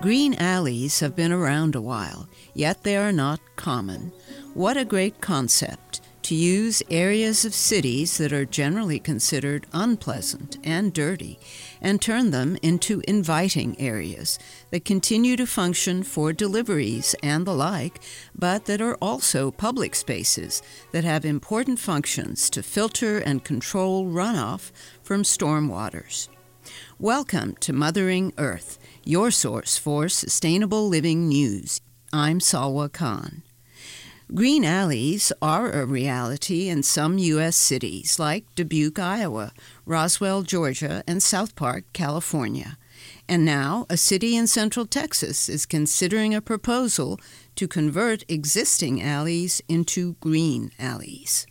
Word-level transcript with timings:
Green 0.00 0.34
alleys 0.34 1.00
have 1.00 1.14
been 1.14 1.32
around 1.32 1.74
a 1.74 1.82
while, 1.82 2.28
yet 2.54 2.82
they 2.82 2.96
are 2.96 3.12
not 3.12 3.40
common. 3.56 4.10
What 4.54 4.78
a 4.78 4.86
great 4.86 5.20
concept 5.20 6.00
to 6.22 6.34
use 6.34 6.82
areas 6.90 7.44
of 7.44 7.54
cities 7.54 8.16
that 8.16 8.32
are 8.32 8.46
generally 8.46 8.98
considered 8.98 9.66
unpleasant 9.72 10.56
and 10.64 10.94
dirty 10.94 11.38
and 11.82 12.00
turn 12.00 12.30
them 12.30 12.56
into 12.62 13.02
inviting 13.06 13.78
areas 13.78 14.38
that 14.70 14.84
continue 14.84 15.36
to 15.36 15.46
function 15.46 16.02
for 16.02 16.32
deliveries 16.32 17.14
and 17.22 17.46
the 17.46 17.54
like, 17.54 18.00
but 18.34 18.64
that 18.64 18.80
are 18.80 18.96
also 19.02 19.50
public 19.50 19.94
spaces 19.94 20.62
that 20.92 21.04
have 21.04 21.26
important 21.26 21.78
functions 21.78 22.48
to 22.48 22.62
filter 22.62 23.18
and 23.18 23.44
control 23.44 24.06
runoff 24.06 24.72
from 25.02 25.22
stormwaters. 25.22 26.28
Welcome 26.98 27.56
to 27.60 27.72
Mothering 27.72 28.32
Earth, 28.38 28.78
your 29.04 29.30
source 29.30 29.76
for 29.76 30.08
sustainable 30.08 30.88
living 30.88 31.28
news. 31.28 31.80
I'm 32.12 32.38
Salwa 32.38 32.92
Khan. 32.92 33.42
Green 34.34 34.64
alleys 34.64 35.32
are 35.40 35.70
a 35.70 35.86
reality 35.86 36.68
in 36.68 36.82
some 36.82 37.18
U.S. 37.18 37.54
cities 37.54 38.18
like 38.18 38.44
Dubuque, 38.54 38.98
Iowa, 38.98 39.52
Roswell, 39.84 40.42
Georgia, 40.42 41.04
and 41.06 41.22
South 41.22 41.54
Park, 41.54 41.84
California. 41.92 42.76
And 43.28 43.44
now, 43.44 43.86
a 43.88 43.96
city 43.96 44.34
in 44.34 44.46
central 44.46 44.86
Texas 44.86 45.48
is 45.48 45.66
considering 45.66 46.34
a 46.34 46.40
proposal 46.40 47.20
to 47.54 47.68
convert 47.68 48.24
existing 48.28 49.02
alleys 49.02 49.62
into 49.68 50.14
green 50.14 50.72
alleys. 50.78 51.46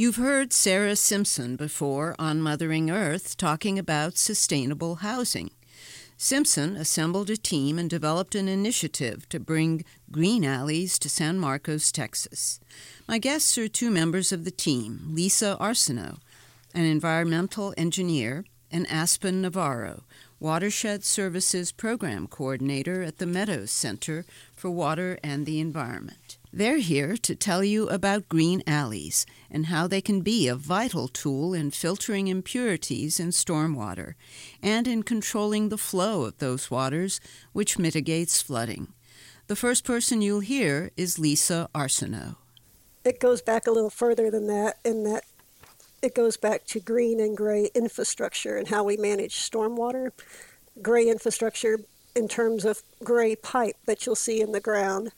You've 0.00 0.16
heard 0.16 0.54
Sarah 0.54 0.96
Simpson 0.96 1.56
before 1.56 2.16
on 2.18 2.40
Mothering 2.40 2.90
Earth 2.90 3.36
talking 3.36 3.78
about 3.78 4.16
sustainable 4.16 4.94
housing. 4.94 5.50
Simpson 6.16 6.74
assembled 6.74 7.28
a 7.28 7.36
team 7.36 7.78
and 7.78 7.90
developed 7.90 8.34
an 8.34 8.48
initiative 8.48 9.28
to 9.28 9.38
bring 9.38 9.84
green 10.10 10.42
alleys 10.42 10.98
to 11.00 11.10
San 11.10 11.38
Marcos, 11.38 11.92
Texas. 11.92 12.60
My 13.06 13.18
guests 13.18 13.58
are 13.58 13.68
two 13.68 13.90
members 13.90 14.32
of 14.32 14.46
the 14.46 14.50
team 14.50 15.02
Lisa 15.10 15.58
Arsenault, 15.60 16.20
an 16.72 16.86
environmental 16.86 17.74
engineer, 17.76 18.46
and 18.70 18.90
Aspen 18.90 19.42
Navarro, 19.42 20.04
Watershed 20.38 21.04
Services 21.04 21.72
Program 21.72 22.26
Coordinator 22.26 23.02
at 23.02 23.18
the 23.18 23.26
Meadows 23.26 23.70
Center 23.70 24.24
for 24.56 24.70
Water 24.70 25.18
and 25.22 25.44
the 25.44 25.60
Environment. 25.60 26.16
They're 26.52 26.78
here 26.78 27.16
to 27.18 27.36
tell 27.36 27.62
you 27.62 27.88
about 27.88 28.28
green 28.28 28.64
alleys 28.66 29.24
and 29.48 29.66
how 29.66 29.86
they 29.86 30.00
can 30.00 30.20
be 30.20 30.48
a 30.48 30.56
vital 30.56 31.06
tool 31.06 31.54
in 31.54 31.70
filtering 31.70 32.26
impurities 32.26 33.20
in 33.20 33.28
stormwater 33.28 34.14
and 34.60 34.88
in 34.88 35.04
controlling 35.04 35.68
the 35.68 35.78
flow 35.78 36.24
of 36.24 36.38
those 36.38 36.68
waters, 36.68 37.20
which 37.52 37.78
mitigates 37.78 38.42
flooding. 38.42 38.92
The 39.46 39.54
first 39.54 39.84
person 39.84 40.22
you'll 40.22 40.40
hear 40.40 40.90
is 40.96 41.20
Lisa 41.20 41.68
Arsenault. 41.72 42.36
It 43.04 43.20
goes 43.20 43.42
back 43.42 43.68
a 43.68 43.70
little 43.70 43.90
further 43.90 44.28
than 44.28 44.48
that, 44.48 44.78
in 44.84 45.04
that 45.04 45.22
it 46.02 46.16
goes 46.16 46.36
back 46.36 46.64
to 46.66 46.80
green 46.80 47.20
and 47.20 47.36
gray 47.36 47.70
infrastructure 47.76 48.56
and 48.56 48.66
how 48.66 48.82
we 48.82 48.96
manage 48.96 49.36
stormwater. 49.36 50.10
Gray 50.82 51.08
infrastructure 51.08 51.78
in 52.16 52.26
terms 52.26 52.64
of 52.64 52.82
gray 53.04 53.36
pipe 53.36 53.76
that 53.86 54.04
you'll 54.04 54.16
see 54.16 54.40
in 54.40 54.50
the 54.50 54.60
ground 54.60 55.12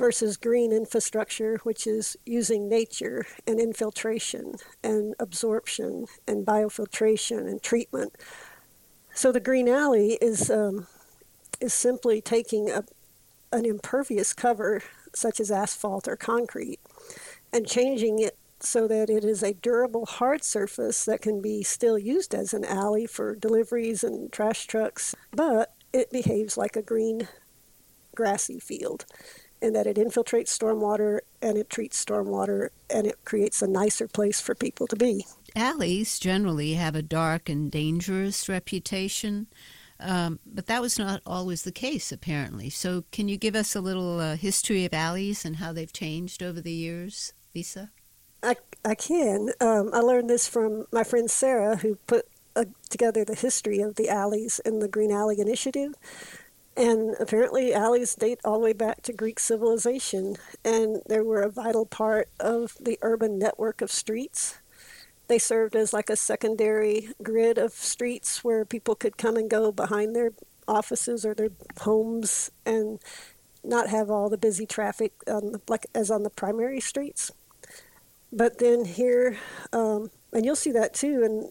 versus 0.00 0.38
green 0.38 0.72
infrastructure, 0.72 1.60
which 1.62 1.86
is 1.86 2.16
using 2.24 2.70
nature 2.70 3.26
and 3.46 3.60
infiltration 3.60 4.54
and 4.82 5.14
absorption 5.20 6.06
and 6.26 6.46
biofiltration 6.46 7.40
and 7.40 7.62
treatment. 7.62 8.16
So 9.14 9.30
the 9.30 9.40
green 9.40 9.68
alley 9.68 10.16
is 10.22 10.50
um, 10.50 10.86
is 11.60 11.74
simply 11.74 12.22
taking 12.22 12.70
a, 12.70 12.82
an 13.52 13.66
impervious 13.66 14.32
cover, 14.32 14.82
such 15.14 15.38
as 15.38 15.50
asphalt 15.50 16.08
or 16.08 16.16
concrete, 16.16 16.80
and 17.52 17.66
changing 17.66 18.20
it 18.20 18.38
so 18.58 18.88
that 18.88 19.10
it 19.10 19.22
is 19.22 19.42
a 19.42 19.52
durable 19.52 20.06
hard 20.06 20.42
surface 20.42 21.04
that 21.04 21.20
can 21.20 21.42
be 21.42 21.62
still 21.62 21.98
used 21.98 22.34
as 22.34 22.54
an 22.54 22.64
alley 22.64 23.06
for 23.06 23.34
deliveries 23.34 24.02
and 24.02 24.32
trash 24.32 24.66
trucks, 24.66 25.14
but 25.30 25.74
it 25.92 26.10
behaves 26.10 26.56
like 26.56 26.76
a 26.76 26.82
green 26.82 27.28
grassy 28.14 28.58
field 28.58 29.04
in 29.62 29.72
that 29.74 29.86
it 29.86 29.96
infiltrates 29.96 30.48
stormwater 30.48 31.20
and 31.42 31.56
it 31.58 31.70
treats 31.70 32.02
stormwater 32.02 32.70
and 32.88 33.06
it 33.06 33.24
creates 33.24 33.62
a 33.62 33.66
nicer 33.66 34.08
place 34.08 34.40
for 34.40 34.54
people 34.54 34.86
to 34.86 34.96
be. 34.96 35.26
Alleys 35.54 36.18
generally 36.18 36.74
have 36.74 36.94
a 36.94 37.02
dark 37.02 37.48
and 37.48 37.70
dangerous 37.70 38.48
reputation, 38.48 39.46
um, 39.98 40.38
but 40.46 40.66
that 40.66 40.80
was 40.80 40.98
not 40.98 41.20
always 41.26 41.62
the 41.62 41.72
case, 41.72 42.12
apparently. 42.12 42.70
So, 42.70 43.04
can 43.12 43.28
you 43.28 43.36
give 43.36 43.54
us 43.54 43.74
a 43.74 43.80
little 43.80 44.20
uh, 44.20 44.36
history 44.36 44.84
of 44.84 44.94
alleys 44.94 45.44
and 45.44 45.56
how 45.56 45.72
they've 45.72 45.92
changed 45.92 46.42
over 46.42 46.60
the 46.60 46.72
years, 46.72 47.32
Lisa? 47.54 47.90
I, 48.42 48.56
I 48.84 48.94
can. 48.94 49.50
Um, 49.60 49.90
I 49.92 49.98
learned 49.98 50.30
this 50.30 50.48
from 50.48 50.86
my 50.92 51.04
friend 51.04 51.30
Sarah, 51.30 51.76
who 51.76 51.96
put 52.06 52.26
uh, 52.56 52.64
together 52.88 53.24
the 53.24 53.34
history 53.34 53.80
of 53.80 53.96
the 53.96 54.08
alleys 54.08 54.60
in 54.64 54.78
the 54.78 54.88
Green 54.88 55.12
Alley 55.12 55.40
Initiative. 55.40 55.94
And 56.76 57.16
apparently, 57.18 57.74
alleys 57.74 58.14
date 58.14 58.40
all 58.44 58.58
the 58.58 58.64
way 58.64 58.72
back 58.72 59.02
to 59.02 59.12
Greek 59.12 59.40
civilization, 59.40 60.36
and 60.64 61.02
they 61.08 61.20
were 61.20 61.42
a 61.42 61.50
vital 61.50 61.84
part 61.84 62.28
of 62.38 62.76
the 62.80 62.98
urban 63.02 63.38
network 63.38 63.82
of 63.82 63.90
streets. 63.90 64.58
They 65.26 65.38
served 65.38 65.76
as 65.76 65.92
like 65.92 66.10
a 66.10 66.16
secondary 66.16 67.10
grid 67.22 67.58
of 67.58 67.72
streets 67.72 68.42
where 68.42 68.64
people 68.64 68.94
could 68.94 69.16
come 69.16 69.36
and 69.36 69.50
go 69.50 69.72
behind 69.72 70.14
their 70.14 70.32
offices 70.66 71.26
or 71.26 71.34
their 71.34 71.50
homes 71.80 72.50
and 72.64 73.00
not 73.62 73.88
have 73.88 74.10
all 74.10 74.28
the 74.28 74.38
busy 74.38 74.66
traffic 74.66 75.12
on 75.26 75.60
like 75.68 75.86
as 75.94 76.10
on 76.10 76.22
the 76.22 76.30
primary 76.30 76.80
streets. 76.80 77.30
But 78.32 78.58
then 78.58 78.84
here, 78.84 79.36
um, 79.72 80.10
and 80.32 80.44
you'll 80.44 80.56
see 80.56 80.72
that 80.72 80.94
too 80.94 81.22
in 81.22 81.50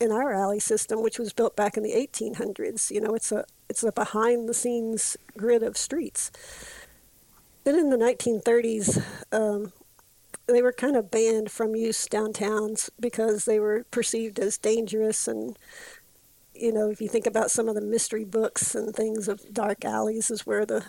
in 0.00 0.12
our 0.12 0.32
alley 0.32 0.60
system, 0.60 1.02
which 1.02 1.18
was 1.18 1.32
built 1.32 1.56
back 1.56 1.76
in 1.76 1.82
the 1.82 1.92
1800s. 1.92 2.90
You 2.90 3.00
know, 3.00 3.14
it's 3.14 3.32
a 3.32 3.44
it's 3.68 3.82
a 3.82 3.92
behind 3.92 4.48
the 4.48 4.54
scenes 4.54 5.16
grid 5.36 5.62
of 5.62 5.76
streets. 5.76 6.30
Then 7.64 7.76
in 7.76 7.90
the 7.90 7.96
1930s, 7.96 9.02
um, 9.32 9.72
they 10.46 10.62
were 10.62 10.72
kind 10.72 10.96
of 10.96 11.10
banned 11.10 11.50
from 11.50 11.76
use 11.76 12.08
downtowns 12.08 12.88
because 12.98 13.44
they 13.44 13.60
were 13.60 13.84
perceived 13.90 14.38
as 14.38 14.56
dangerous 14.56 15.28
and 15.28 15.58
you 16.54 16.72
know 16.72 16.88
if 16.90 17.00
you 17.00 17.08
think 17.08 17.26
about 17.26 17.50
some 17.50 17.68
of 17.68 17.74
the 17.74 17.80
mystery 17.82 18.24
books 18.24 18.74
and 18.74 18.96
things 18.96 19.28
of 19.28 19.52
dark 19.52 19.84
alleys 19.84 20.30
is 20.30 20.46
where 20.46 20.64
the 20.64 20.84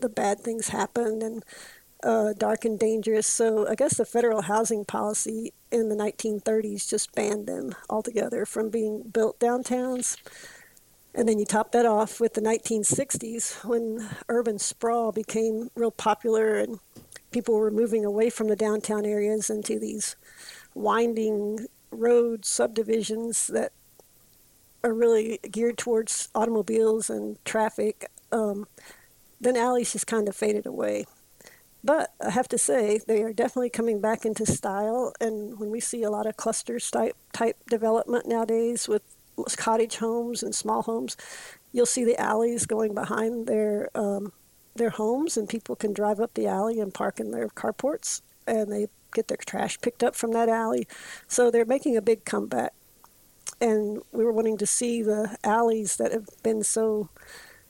the 0.00 0.08
bad 0.08 0.40
things 0.40 0.68
happen 0.68 1.22
and 1.22 1.44
uh, 2.02 2.32
dark 2.36 2.64
and 2.64 2.78
dangerous. 2.78 3.26
So 3.26 3.68
I 3.68 3.74
guess 3.74 3.96
the 3.96 4.04
federal 4.04 4.42
housing 4.42 4.84
policy 4.84 5.52
in 5.70 5.88
the 5.88 5.96
1930s 5.96 6.88
just 6.88 7.14
banned 7.14 7.46
them 7.46 7.74
altogether 7.88 8.46
from 8.46 8.70
being 8.70 9.02
built 9.02 9.38
downtowns. 9.38 10.16
And 11.14 11.28
then 11.28 11.38
you 11.38 11.44
top 11.44 11.72
that 11.72 11.86
off 11.86 12.20
with 12.20 12.34
the 12.34 12.40
1960s 12.40 13.64
when 13.64 14.08
urban 14.28 14.58
sprawl 14.58 15.10
became 15.10 15.70
real 15.74 15.90
popular 15.90 16.56
and 16.56 16.78
people 17.32 17.54
were 17.54 17.70
moving 17.70 18.04
away 18.04 18.30
from 18.30 18.48
the 18.48 18.56
downtown 18.56 19.04
areas 19.04 19.50
into 19.50 19.78
these 19.78 20.16
winding 20.74 21.66
road 21.90 22.44
subdivisions 22.44 23.48
that 23.48 23.72
are 24.82 24.94
really 24.94 25.38
geared 25.50 25.76
towards 25.76 26.28
automobiles 26.34 27.10
and 27.10 27.44
traffic. 27.44 28.10
Um, 28.32 28.66
then 29.40 29.56
alleys 29.56 29.92
just 29.92 30.06
kind 30.06 30.28
of 30.28 30.36
faded 30.36 30.66
away. 30.66 31.06
But 31.82 32.12
I 32.24 32.30
have 32.30 32.48
to 32.48 32.58
say, 32.58 33.00
they 33.06 33.22
are 33.22 33.32
definitely 33.32 33.70
coming 33.70 34.00
back 34.00 34.24
into 34.24 34.44
style. 34.44 35.14
And 35.20 35.58
when 35.58 35.70
we 35.70 35.80
see 35.80 36.02
a 36.02 36.10
lot 36.10 36.26
of 36.26 36.36
clusters 36.36 36.90
type, 36.90 37.16
type 37.32 37.56
development 37.68 38.28
nowadays 38.28 38.86
with 38.86 39.02
cottage 39.44 39.96
homes 39.96 40.42
and 40.42 40.54
small 40.54 40.82
homes, 40.82 41.16
you'll 41.72 41.86
see 41.86 42.04
the 42.04 42.20
alleys 42.20 42.66
going 42.66 42.94
behind 42.94 43.46
their 43.46 43.90
um, 43.94 44.32
their 44.74 44.90
homes, 44.90 45.36
and 45.36 45.48
people 45.48 45.76
can 45.76 45.92
drive 45.92 46.20
up 46.20 46.34
the 46.34 46.46
alley 46.46 46.80
and 46.80 46.94
park 46.94 47.18
in 47.20 47.32
their 47.32 47.48
carports, 47.48 48.22
and 48.46 48.72
they 48.72 48.86
get 49.12 49.28
their 49.28 49.36
trash 49.36 49.80
picked 49.80 50.02
up 50.02 50.14
from 50.14 50.32
that 50.32 50.48
alley. 50.48 50.86
So 51.26 51.50
they're 51.50 51.64
making 51.64 51.96
a 51.96 52.02
big 52.02 52.24
comeback. 52.24 52.72
And 53.60 54.00
we 54.12 54.24
were 54.24 54.32
wanting 54.32 54.56
to 54.58 54.66
see 54.66 55.02
the 55.02 55.36
alleys 55.44 55.96
that 55.96 56.12
have 56.12 56.28
been 56.42 56.62
so 56.62 57.10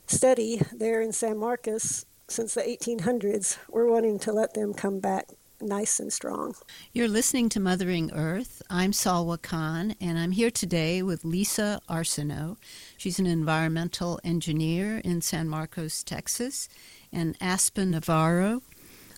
steady 0.07 0.61
there 0.71 1.01
in 1.01 1.11
San 1.11 1.37
Marcos 1.37 2.05
since 2.27 2.53
the 2.53 2.61
1800s. 2.61 3.57
We're 3.67 3.89
wanting 3.89 4.19
to 4.19 4.31
let 4.31 4.53
them 4.53 4.73
come 4.73 4.99
back 4.99 5.27
nice 5.61 5.99
and 5.99 6.11
strong. 6.11 6.55
You're 6.93 7.07
listening 7.07 7.49
to 7.49 7.59
Mothering 7.59 8.11
Earth. 8.13 8.61
I'm 8.69 8.91
Salwa 8.91 9.41
Khan, 9.41 9.95
and 10.01 10.17
I'm 10.17 10.31
here 10.31 10.51
today 10.51 11.01
with 11.01 11.23
Lisa 11.23 11.81
Arsenault. 11.89 12.57
She's 12.97 13.19
an 13.19 13.25
environmental 13.25 14.19
engineer 14.23 14.97
in 15.03 15.21
San 15.21 15.47
Marcos, 15.47 16.03
Texas, 16.03 16.67
and 17.13 17.35
Aspen 17.39 17.91
Navarro, 17.91 18.61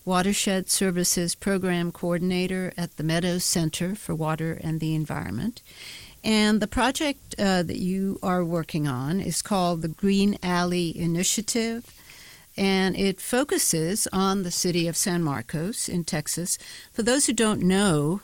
Watershed 0.05 0.69
Services 0.69 1.33
Program 1.35 1.91
Coordinator 1.91 2.73
at 2.77 2.97
the 2.97 3.03
Meadows 3.03 3.43
Center 3.43 3.95
for 3.95 4.13
Water 4.13 4.59
and 4.61 4.79
the 4.79 4.95
Environment. 4.95 5.61
And 6.23 6.61
the 6.61 6.67
project 6.67 7.35
uh, 7.37 7.63
that 7.63 7.79
you 7.79 8.19
are 8.23 8.45
working 8.45 8.87
on 8.87 9.19
is 9.19 9.41
called 9.41 9.81
the 9.81 9.89
Green 9.89 10.37
Alley 10.41 10.97
Initiative, 10.97 11.85
and 12.57 12.95
it 12.97 13.19
focuses 13.19 14.07
on 14.13 14.43
the 14.43 14.51
city 14.51 14.87
of 14.87 14.95
San 14.95 15.23
Marcos 15.23 15.89
in 15.89 16.03
Texas. 16.03 16.57
For 16.91 17.03
those 17.03 17.25
who 17.25 17.33
don't 17.33 17.61
know, 17.61 18.21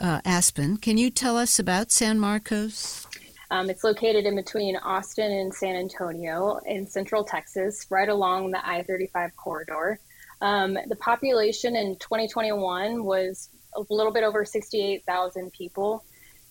uh, 0.00 0.20
Aspen, 0.24 0.76
can 0.76 0.98
you 0.98 1.10
tell 1.10 1.36
us 1.36 1.58
about 1.58 1.90
San 1.90 2.18
Marcos? 2.18 3.06
Um, 3.50 3.68
it's 3.68 3.84
located 3.84 4.24
in 4.24 4.34
between 4.34 4.76
Austin 4.76 5.30
and 5.30 5.52
San 5.52 5.76
Antonio 5.76 6.58
in 6.64 6.86
central 6.86 7.22
Texas, 7.22 7.86
right 7.90 8.08
along 8.08 8.50
the 8.50 8.66
I 8.66 8.82
35 8.82 9.36
corridor. 9.36 10.00
Um, 10.40 10.78
the 10.88 10.96
population 10.96 11.76
in 11.76 11.96
2021 11.96 13.04
was 13.04 13.50
a 13.76 13.82
little 13.90 14.12
bit 14.12 14.24
over 14.24 14.44
68,000 14.44 15.52
people. 15.52 16.04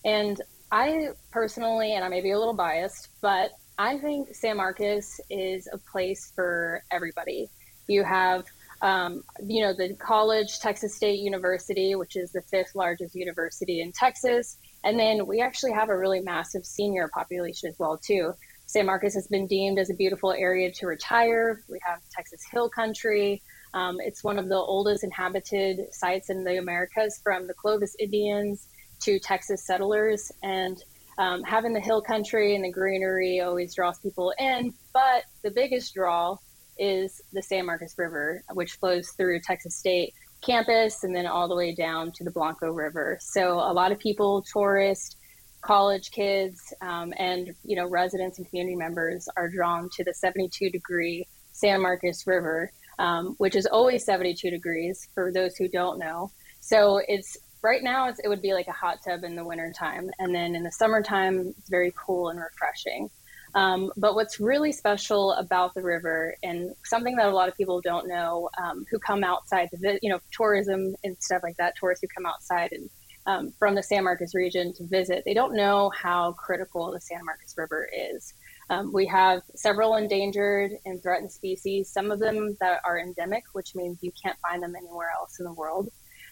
And 0.05 0.41
I 0.71 1.09
personally, 1.31 1.95
and 1.95 2.05
I 2.05 2.07
may 2.07 2.21
be 2.21 2.31
a 2.31 2.39
little 2.39 2.53
biased, 2.53 3.09
but 3.21 3.51
I 3.81 3.97
think 3.97 4.35
San 4.35 4.57
Marcos 4.57 5.19
is 5.31 5.67
a 5.73 5.77
place 5.79 6.31
for 6.35 6.83
everybody. 6.91 7.49
You 7.87 8.03
have, 8.03 8.45
um, 8.83 9.23
you 9.43 9.63
know, 9.63 9.73
the 9.73 9.95
college, 9.95 10.59
Texas 10.59 10.95
State 10.95 11.19
University, 11.19 11.95
which 11.95 12.15
is 12.15 12.31
the 12.31 12.43
fifth 12.43 12.75
largest 12.75 13.15
university 13.15 13.81
in 13.81 13.91
Texas. 13.91 14.57
And 14.83 14.99
then 14.99 15.25
we 15.25 15.41
actually 15.41 15.71
have 15.71 15.89
a 15.89 15.97
really 15.97 16.19
massive 16.19 16.63
senior 16.63 17.09
population 17.11 17.69
as 17.69 17.79
well, 17.79 17.97
too. 17.97 18.33
San 18.67 18.85
Marcos 18.85 19.15
has 19.15 19.27
been 19.27 19.47
deemed 19.47 19.79
as 19.79 19.89
a 19.89 19.95
beautiful 19.95 20.31
area 20.31 20.71
to 20.73 20.85
retire. 20.85 21.63
We 21.67 21.79
have 21.83 22.01
Texas 22.15 22.41
Hill 22.51 22.69
Country. 22.69 23.41
Um, 23.73 23.97
it's 23.99 24.23
one 24.23 24.37
of 24.37 24.47
the 24.47 24.57
oldest 24.57 25.03
inhabited 25.03 25.91
sites 25.91 26.29
in 26.29 26.43
the 26.43 26.59
Americas 26.59 27.19
from 27.23 27.47
the 27.47 27.55
Clovis 27.55 27.95
Indians 27.97 28.67
to 28.99 29.17
Texas 29.17 29.65
settlers. 29.65 30.31
And 30.43 30.77
um, 31.21 31.43
having 31.43 31.71
the 31.71 31.79
hill 31.79 32.01
country 32.01 32.55
and 32.55 32.65
the 32.65 32.71
greenery 32.71 33.41
always 33.41 33.75
draws 33.75 33.99
people 33.99 34.33
in. 34.39 34.73
But 34.91 35.25
the 35.43 35.51
biggest 35.51 35.93
draw 35.93 36.37
is 36.79 37.21
the 37.31 37.43
San 37.43 37.67
Marcos 37.67 37.93
River, 37.95 38.43
which 38.53 38.73
flows 38.73 39.11
through 39.11 39.41
Texas 39.41 39.75
State 39.75 40.15
campus 40.41 41.03
and 41.03 41.15
then 41.15 41.27
all 41.27 41.47
the 41.47 41.55
way 41.55 41.75
down 41.75 42.11
to 42.13 42.23
the 42.23 42.31
Blanco 42.31 42.71
River. 42.71 43.19
So 43.21 43.59
a 43.59 43.71
lot 43.71 43.91
of 43.91 43.99
people, 43.99 44.43
tourists, 44.51 45.15
college 45.61 46.09
kids, 46.09 46.73
um, 46.81 47.13
and 47.17 47.53
you 47.63 47.75
know 47.75 47.87
residents 47.87 48.39
and 48.39 48.49
community 48.49 48.75
members 48.75 49.29
are 49.37 49.47
drawn 49.47 49.89
to 49.97 50.03
the 50.03 50.15
72 50.15 50.71
degree 50.71 51.27
San 51.51 51.83
Marcos 51.83 52.25
River, 52.25 52.71
um, 52.97 53.35
which 53.37 53.55
is 53.55 53.67
always 53.67 54.03
72 54.05 54.49
degrees 54.49 55.07
for 55.13 55.31
those 55.31 55.55
who 55.55 55.67
don't 55.67 55.99
know. 55.99 56.31
So 56.61 56.99
it's 57.07 57.37
right 57.61 57.83
now 57.83 58.07
it 58.07 58.27
would 58.27 58.41
be 58.41 58.53
like 58.53 58.67
a 58.67 58.73
hot 58.73 58.99
tub 59.05 59.23
in 59.23 59.35
the 59.35 59.43
wintertime 59.43 60.09
and 60.19 60.33
then 60.33 60.55
in 60.55 60.63
the 60.63 60.71
summertime 60.71 61.53
it's 61.57 61.69
very 61.69 61.93
cool 61.95 62.29
and 62.29 62.39
refreshing. 62.39 63.09
Um, 63.53 63.91
but 63.97 64.15
what's 64.15 64.39
really 64.39 64.71
special 64.71 65.33
about 65.33 65.73
the 65.73 65.81
river 65.81 66.35
and 66.41 66.73
something 66.85 67.15
that 67.17 67.27
a 67.27 67.35
lot 67.35 67.49
of 67.49 67.57
people 67.57 67.81
don't 67.81 68.07
know 68.07 68.49
um, 68.61 68.85
who 68.89 68.97
come 68.97 69.23
outside 69.23 69.69
to 69.71 69.99
you 70.01 70.09
know 70.09 70.19
tourism 70.31 70.95
and 71.03 71.17
stuff 71.19 71.41
like 71.43 71.57
that 71.57 71.75
tourists 71.77 72.01
who 72.01 72.07
come 72.07 72.25
outside 72.25 72.71
and 72.71 72.89
um, 73.27 73.53
from 73.59 73.75
the 73.75 73.83
san 73.83 74.05
marcos 74.05 74.33
region 74.33 74.73
to 74.73 74.85
visit 74.87 75.23
they 75.25 75.33
don't 75.33 75.53
know 75.53 75.91
how 75.93 76.31
critical 76.33 76.91
the 76.91 77.01
san 77.01 77.23
marcos 77.25 77.53
river 77.57 77.89
is. 77.93 78.33
Um, 78.69 78.93
we 78.93 79.05
have 79.07 79.41
several 79.53 79.97
endangered 79.97 80.71
and 80.85 81.03
threatened 81.03 81.31
species 81.31 81.89
some 81.89 82.09
of 82.09 82.19
them 82.19 82.55
that 82.61 82.79
are 82.85 82.99
endemic 82.99 83.43
which 83.51 83.75
means 83.75 83.97
you 84.01 84.13
can't 84.23 84.39
find 84.39 84.63
them 84.63 84.75
anywhere 84.77 85.11
else 85.19 85.39
in 85.39 85.45
the 85.45 85.53
world 85.53 85.89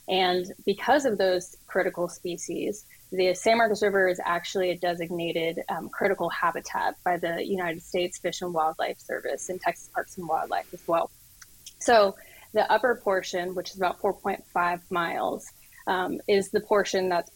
and 0.09 0.51
because 0.65 1.05
of 1.05 1.19
those 1.19 1.55
critical 1.67 2.09
species, 2.09 2.85
the 3.11 3.33
San 3.35 3.57
Marcos 3.57 3.83
River 3.83 4.07
is 4.07 4.19
actually 4.25 4.71
a 4.71 4.77
designated 4.77 5.61
um, 5.69 5.87
critical 5.89 6.29
habitat 6.29 6.95
by 7.05 7.17
the 7.17 7.45
United 7.45 7.83
States 7.83 8.17
Fish 8.17 8.41
and 8.41 8.53
Wildlife 8.53 8.99
Service 8.99 9.49
and 9.49 9.61
Texas 9.61 9.89
Parks 9.93 10.17
and 10.17 10.27
Wildlife 10.27 10.73
as 10.73 10.81
well. 10.87 11.11
So 11.77 12.15
the 12.53 12.69
upper 12.71 12.95
portion, 12.95 13.53
which 13.53 13.69
is 13.69 13.77
about 13.77 14.01
4.5 14.01 14.81
miles, 14.89 15.51
um, 15.85 16.19
is 16.27 16.49
the 16.49 16.59
portion 16.59 17.09
that's 17.09 17.31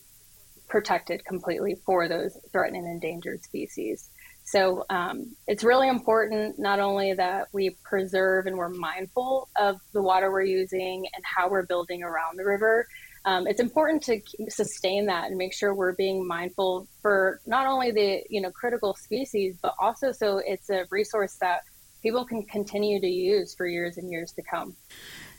protected 0.67 1.23
completely 1.25 1.75
for 1.85 2.07
those 2.07 2.37
threatened 2.51 2.77
and 2.77 2.87
endangered 2.87 3.43
species. 3.43 4.09
So 4.45 4.85
um, 4.89 5.35
it's 5.47 5.63
really 5.63 5.87
important 5.87 6.59
not 6.59 6.79
only 6.79 7.13
that 7.13 7.47
we 7.53 7.75
preserve 7.83 8.45
and 8.45 8.57
we're 8.57 8.69
mindful 8.69 9.49
of 9.57 9.79
the 9.93 10.01
water 10.01 10.31
we're 10.31 10.43
using 10.43 11.05
and 11.15 11.23
how 11.23 11.49
we're 11.49 11.65
building 11.65 12.03
around 12.03 12.37
the 12.37 12.45
river. 12.45 12.87
Um, 13.25 13.47
it's 13.47 13.61
important 13.61 14.03
to 14.03 14.21
sustain 14.49 15.05
that 15.05 15.27
and 15.27 15.37
make 15.37 15.53
sure 15.53 15.73
we're 15.73 15.95
being 15.95 16.27
mindful 16.27 16.87
for 17.01 17.39
not 17.45 17.67
only 17.67 17.91
the 17.91 18.21
you 18.29 18.41
know 18.41 18.51
critical 18.51 18.95
species, 18.95 19.55
but 19.61 19.73
also 19.79 20.11
so 20.11 20.41
it's 20.45 20.69
a 20.69 20.85
resource 20.91 21.37
that 21.39 21.61
people 22.01 22.25
can 22.25 22.43
continue 22.43 22.99
to 22.99 23.07
use 23.07 23.55
for 23.55 23.65
years 23.65 23.97
and 23.97 24.11
years 24.11 24.33
to 24.33 24.41
come. 24.43 24.75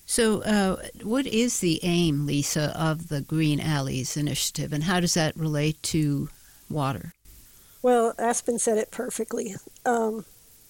So, 0.06 0.42
uh, 0.42 0.76
what 1.02 1.26
is 1.26 1.60
the 1.60 1.80
aim, 1.82 2.26
Lisa, 2.26 2.78
of 2.78 3.08
the 3.08 3.22
Green 3.22 3.60
Alleys 3.60 4.16
initiative, 4.16 4.72
and 4.72 4.84
how 4.84 5.00
does 5.00 5.14
that 5.14 5.36
relate 5.36 5.82
to 5.84 6.28
water? 6.68 7.12
Well, 7.84 8.14
Aspen 8.19 8.58
said 8.58 8.78
it 8.78 8.90
perfectly. 8.90 9.56
Um, 9.84 10.25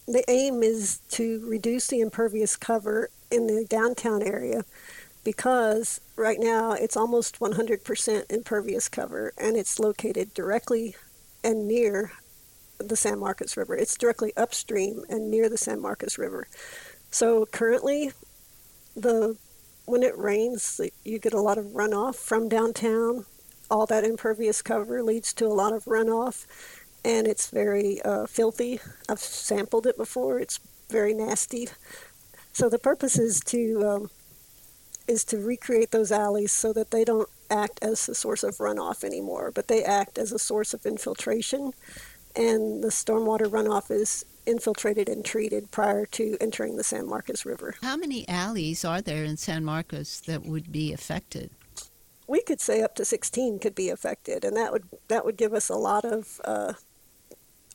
the 0.05 0.28
aim 0.28 0.64
is 0.64 0.99
to 1.11 1.46
reduce 1.49 1.87
the 1.87 2.00
impervious 2.00 2.56
cover 2.56 3.08
in 3.31 3.46
the 3.46 3.64
downtown 3.64 4.20
area 4.20 4.64
because 5.22 6.00
right 6.16 6.40
now 6.40 6.72
it's 6.72 6.96
almost 6.96 7.38
100% 7.38 8.32
impervious 8.32 8.88
cover 8.88 9.32
and 9.38 9.56
it's 9.56 9.78
located 9.78 10.34
directly 10.34 10.96
and 11.44 11.69
near 11.69 12.11
the 12.78 12.96
San 12.96 13.20
Marcos 13.20 13.56
River. 13.56 13.76
It's 13.76 13.96
directly 13.96 14.32
upstream 14.37 15.05
and 15.08 15.31
near 15.31 15.49
the 15.49 15.56
San 15.56 15.81
Marcos 15.81 16.19
River. 16.19 16.49
So 17.12 17.46
currently, 17.46 18.10
the 18.96 19.37
when 19.84 20.02
it 20.02 20.19
rains, 20.19 20.81
you 21.05 21.20
get 21.20 21.32
a 21.32 21.40
lot 21.40 21.58
of 21.58 21.67
runoff 21.67 22.17
from 22.17 22.49
downtown. 22.49 23.26
All 23.70 23.87
that 23.87 24.05
impervious 24.05 24.62
cover 24.62 25.02
leads 25.02 25.32
to 25.34 25.46
a 25.46 25.49
lot 25.49 25.72
of 25.72 25.84
runoff, 25.84 26.46
and 27.05 27.27
it's 27.27 27.51
very 27.51 28.01
uh, 28.03 28.27
filthy. 28.27 28.81
I've 29.09 29.19
sampled 29.21 29.87
it 29.87 29.97
before. 29.97 30.39
It's 30.39 30.59
very 30.89 31.15
nasty. 31.15 31.69
So 32.53 32.69
the 32.69 32.79
purpose 32.79 33.19
is 33.19 33.41
to 33.47 33.83
um, 33.87 34.11
is 35.06 35.25
to 35.25 35.39
recreate 35.39 35.91
those 35.91 36.11
alleys 36.11 36.53
so 36.53 36.73
that 36.73 36.91
they 36.91 37.05
don't 37.05 37.29
act 37.51 37.79
as 37.83 38.09
a 38.09 38.15
source 38.15 38.43
of 38.43 38.56
runoff 38.56 39.05
anymore, 39.05 39.51
but 39.55 39.69
they 39.69 39.85
act 39.85 40.19
as 40.19 40.32
a 40.32 40.39
source 40.39 40.73
of 40.73 40.87
infiltration, 40.87 41.73
and 42.34 42.82
the 42.82 42.89
stormwater 42.89 43.46
runoff 43.46 43.91
is 43.91 44.25
infiltrated 44.46 45.08
and 45.08 45.25
treated 45.25 45.70
prior 45.70 46.06
to 46.06 46.37
entering 46.41 46.77
the 46.77 46.84
San 46.84 47.06
Marcos 47.06 47.44
River. 47.44 47.75
How 47.82 47.96
many 47.96 48.29
alleys 48.29 48.84
are 48.84 49.01
there 49.01 49.25
in 49.25 49.37
San 49.37 49.65
Marcos 49.65 50.20
that 50.20 50.44
would 50.44 50.70
be 50.73 50.93
affected? 50.93 51.51
We 52.27 52.43
could 52.43 52.61
say 52.61 52.82
up 52.82 52.94
to 52.96 53.05
16 53.05 53.58
could 53.58 53.75
be 53.75 53.91
affected, 53.91 54.44
and 54.44 54.56
that 54.56 54.73
would 54.73 54.84
that 55.08 55.25
would 55.25 55.37
give 55.37 55.53
us 55.53 55.69
a 55.69 55.77
lot 55.77 56.05
of 56.05 56.41
uh, 56.44 56.75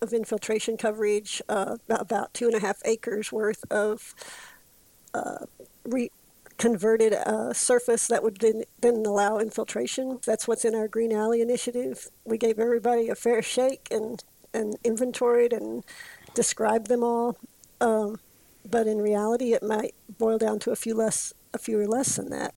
of 0.01 0.13
infiltration 0.13 0.77
coverage, 0.77 1.41
uh, 1.49 1.77
about 1.89 2.33
two 2.33 2.47
and 2.47 2.55
a 2.55 2.59
half 2.59 2.81
acres 2.85 3.31
worth 3.31 3.63
of 3.71 4.15
uh, 5.13 5.45
uh, 7.25 7.53
surface 7.53 8.07
that 8.07 8.21
would 8.23 8.37
then, 8.37 8.63
then 8.81 9.05
allow 9.05 9.37
infiltration. 9.37 10.19
That's 10.25 10.47
what's 10.47 10.65
in 10.65 10.75
our 10.75 10.87
Green 10.87 11.11
Alley 11.11 11.41
initiative. 11.41 12.09
We 12.25 12.37
gave 12.37 12.59
everybody 12.59 13.09
a 13.09 13.15
fair 13.15 13.41
shake 13.41 13.87
and, 13.91 14.23
and 14.53 14.77
inventoried 14.83 15.53
and 15.53 15.83
described 16.33 16.87
them 16.87 17.03
all. 17.03 17.37
Um, 17.81 18.19
but 18.69 18.87
in 18.87 18.99
reality, 18.99 19.53
it 19.53 19.63
might 19.63 19.95
boil 20.17 20.37
down 20.37 20.59
to 20.59 20.71
a 20.71 20.75
few 20.75 20.93
less, 20.93 21.33
a 21.53 21.57
few 21.57 21.79
or 21.79 21.87
less 21.87 22.17
than 22.17 22.29
that. 22.29 22.53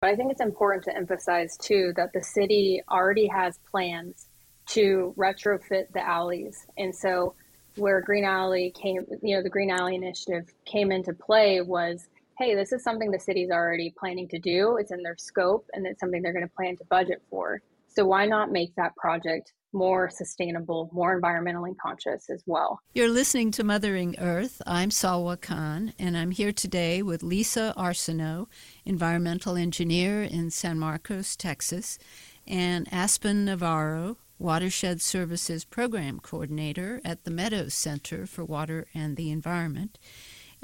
But 0.00 0.10
I 0.10 0.16
think 0.16 0.32
it's 0.32 0.40
important 0.40 0.84
to 0.84 0.96
emphasize 0.96 1.58
too 1.58 1.92
that 1.96 2.12
the 2.14 2.22
city 2.22 2.82
already 2.90 3.26
has 3.26 3.58
plans 3.70 4.29
to 4.70 5.14
retrofit 5.16 5.92
the 5.92 6.06
alleys. 6.06 6.66
And 6.78 6.94
so 6.94 7.34
where 7.76 8.00
Green 8.00 8.24
Alley 8.24 8.72
came, 8.80 9.04
you 9.22 9.36
know, 9.36 9.42
the 9.42 9.50
Green 9.50 9.70
Alley 9.70 9.94
initiative 9.94 10.52
came 10.64 10.92
into 10.92 11.12
play 11.12 11.60
was, 11.60 12.08
hey, 12.38 12.54
this 12.54 12.72
is 12.72 12.82
something 12.82 13.10
the 13.10 13.18
city's 13.18 13.50
already 13.50 13.92
planning 13.98 14.28
to 14.28 14.38
do. 14.38 14.76
It's 14.78 14.92
in 14.92 15.02
their 15.02 15.16
scope 15.18 15.66
and 15.72 15.86
it's 15.86 16.00
something 16.00 16.22
they're 16.22 16.32
going 16.32 16.46
to 16.46 16.54
plan 16.54 16.76
to 16.76 16.84
budget 16.84 17.22
for. 17.30 17.60
So 17.88 18.04
why 18.04 18.26
not 18.26 18.52
make 18.52 18.74
that 18.76 18.94
project 18.96 19.52
more 19.72 20.08
sustainable, 20.08 20.88
more 20.92 21.20
environmentally 21.20 21.76
conscious 21.76 22.30
as 22.30 22.42
well? 22.46 22.80
You're 22.94 23.08
listening 23.08 23.50
to 23.52 23.64
Mothering 23.64 24.16
Earth. 24.18 24.62
I'm 24.66 24.90
Salwa 24.90 25.40
Khan, 25.40 25.92
and 25.98 26.16
I'm 26.16 26.30
here 26.30 26.52
today 26.52 27.02
with 27.02 27.22
Lisa 27.22 27.74
Arsenault, 27.76 28.46
environmental 28.84 29.56
engineer 29.56 30.22
in 30.22 30.50
San 30.50 30.78
Marcos, 30.78 31.36
Texas, 31.36 31.98
and 32.46 32.88
Aspen 32.92 33.44
Navarro, 33.44 34.16
Watershed 34.40 35.02
Services 35.02 35.66
Program 35.66 36.18
Coordinator 36.18 37.00
at 37.04 37.24
the 37.24 37.30
Meadows 37.30 37.74
Center 37.74 38.26
for 38.26 38.42
Water 38.42 38.86
and 38.94 39.16
the 39.16 39.30
Environment. 39.30 39.98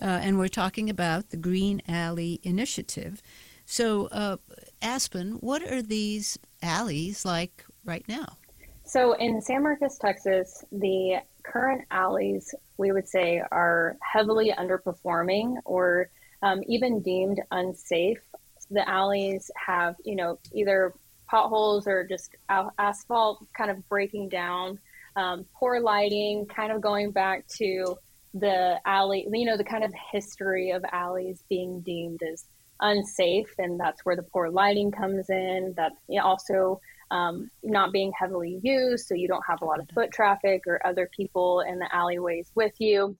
Uh, 0.00 0.06
and 0.06 0.38
we're 0.38 0.49
talking 0.49 0.88
about 0.88 1.28
the 1.28 1.37
Green 1.37 1.83
Alley 1.87 2.40
Initiative. 2.42 3.23
So, 3.66 4.06
uh, 4.06 4.38
Aspen, 4.80 5.33
what 5.40 5.62
are 5.62 5.83
these 5.83 6.38
alleys 6.62 7.26
like 7.26 7.66
right 7.85 8.04
now? 8.09 8.38
So 8.85 9.12
in 9.14 9.42
San 9.42 9.62
Marcos, 9.62 9.99
Texas, 9.99 10.64
the 10.73 11.18
current 11.42 11.85
alleys 11.90 12.54
we 12.78 12.92
would 12.92 13.09
say 13.09 13.42
are 13.52 13.97
heavily 14.00 14.54
underperforming 14.56 15.56
or 15.64 16.09
um, 16.42 16.62
even 16.66 17.02
deemed 17.02 17.42
unsafe. 17.50 18.23
The 18.71 18.88
alleys 18.88 19.50
have, 19.56 19.97
you 20.04 20.16
know, 20.16 20.38
either 20.54 20.95
potholes 21.28 21.87
or 21.87 22.06
just 22.06 22.35
asphalt 22.78 23.47
kind 23.56 23.71
of 23.71 23.88
breaking 23.88 24.28
down, 24.28 24.78
um, 25.16 25.45
poor 25.59 25.80
lighting, 25.80 26.47
kind 26.47 26.73
of 26.73 26.80
going 26.80 27.11
back 27.11 27.47
to 27.59 27.97
the 28.35 28.78
alley, 28.85 29.26
you 29.33 29.47
know, 29.47 29.56
the 29.56 29.64
kind 29.64 29.85
of 29.85 29.92
history 30.12 30.71
of 30.71 30.85
alleys 30.92 31.42
being 31.49 31.80
deemed 31.80 32.21
as 32.23 32.45
unsafe. 32.80 33.52
And 33.59 33.80
that's 33.80 34.04
where 34.04 34.16
the 34.16 34.23
poor 34.23 34.50
lighting 34.50 34.90
comes 34.90 35.30
in. 35.30 35.75
That 35.76 35.92
also 36.23 36.80
um, 37.11 37.50
not 37.62 37.92
being 37.92 38.12
heavily 38.18 38.61
used, 38.62 39.06
so 39.06 39.14
you 39.14 39.28
don't 39.28 39.45
have 39.49 39.62
a 39.62 39.64
lot 39.64 39.80
of 39.80 39.88
foot 39.95 40.12
traffic 40.12 40.62
or 40.66 40.87
other 40.87 41.09
people 41.16 41.61
in 41.61 41.78
the 41.78 41.88
alleyways 41.95 42.50
with 42.54 42.75
you, 42.78 43.16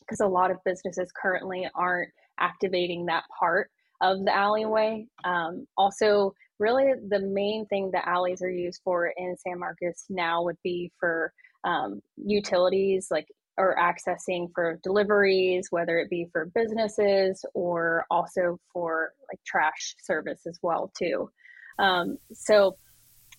because 0.00 0.20
a 0.20 0.26
lot 0.26 0.50
of 0.50 0.56
businesses 0.64 1.12
currently 1.12 1.68
aren't 1.74 2.10
activating 2.40 3.06
that 3.06 3.24
part 3.38 3.70
of 4.00 4.24
the 4.24 4.34
alleyway. 4.34 5.06
Um, 5.24 5.66
also, 5.76 6.34
really, 6.58 6.92
the 7.08 7.20
main 7.20 7.66
thing 7.66 7.90
the 7.90 8.06
alleys 8.08 8.42
are 8.42 8.50
used 8.50 8.80
for 8.84 9.12
in 9.16 9.36
San 9.36 9.58
Marcos 9.58 10.04
now 10.08 10.42
would 10.42 10.58
be 10.62 10.92
for 10.98 11.32
um, 11.64 12.00
utilities 12.16 13.08
like 13.10 13.26
or 13.58 13.76
accessing 13.76 14.48
for 14.54 14.78
deliveries, 14.82 15.68
whether 15.70 15.98
it 15.98 16.10
be 16.10 16.28
for 16.30 16.46
businesses 16.54 17.44
or 17.54 18.04
also 18.10 18.58
for 18.72 19.12
like 19.30 19.40
trash 19.46 19.94
service 20.02 20.46
as 20.46 20.58
well 20.62 20.92
too. 20.96 21.30
Um, 21.78 22.18
so 22.32 22.76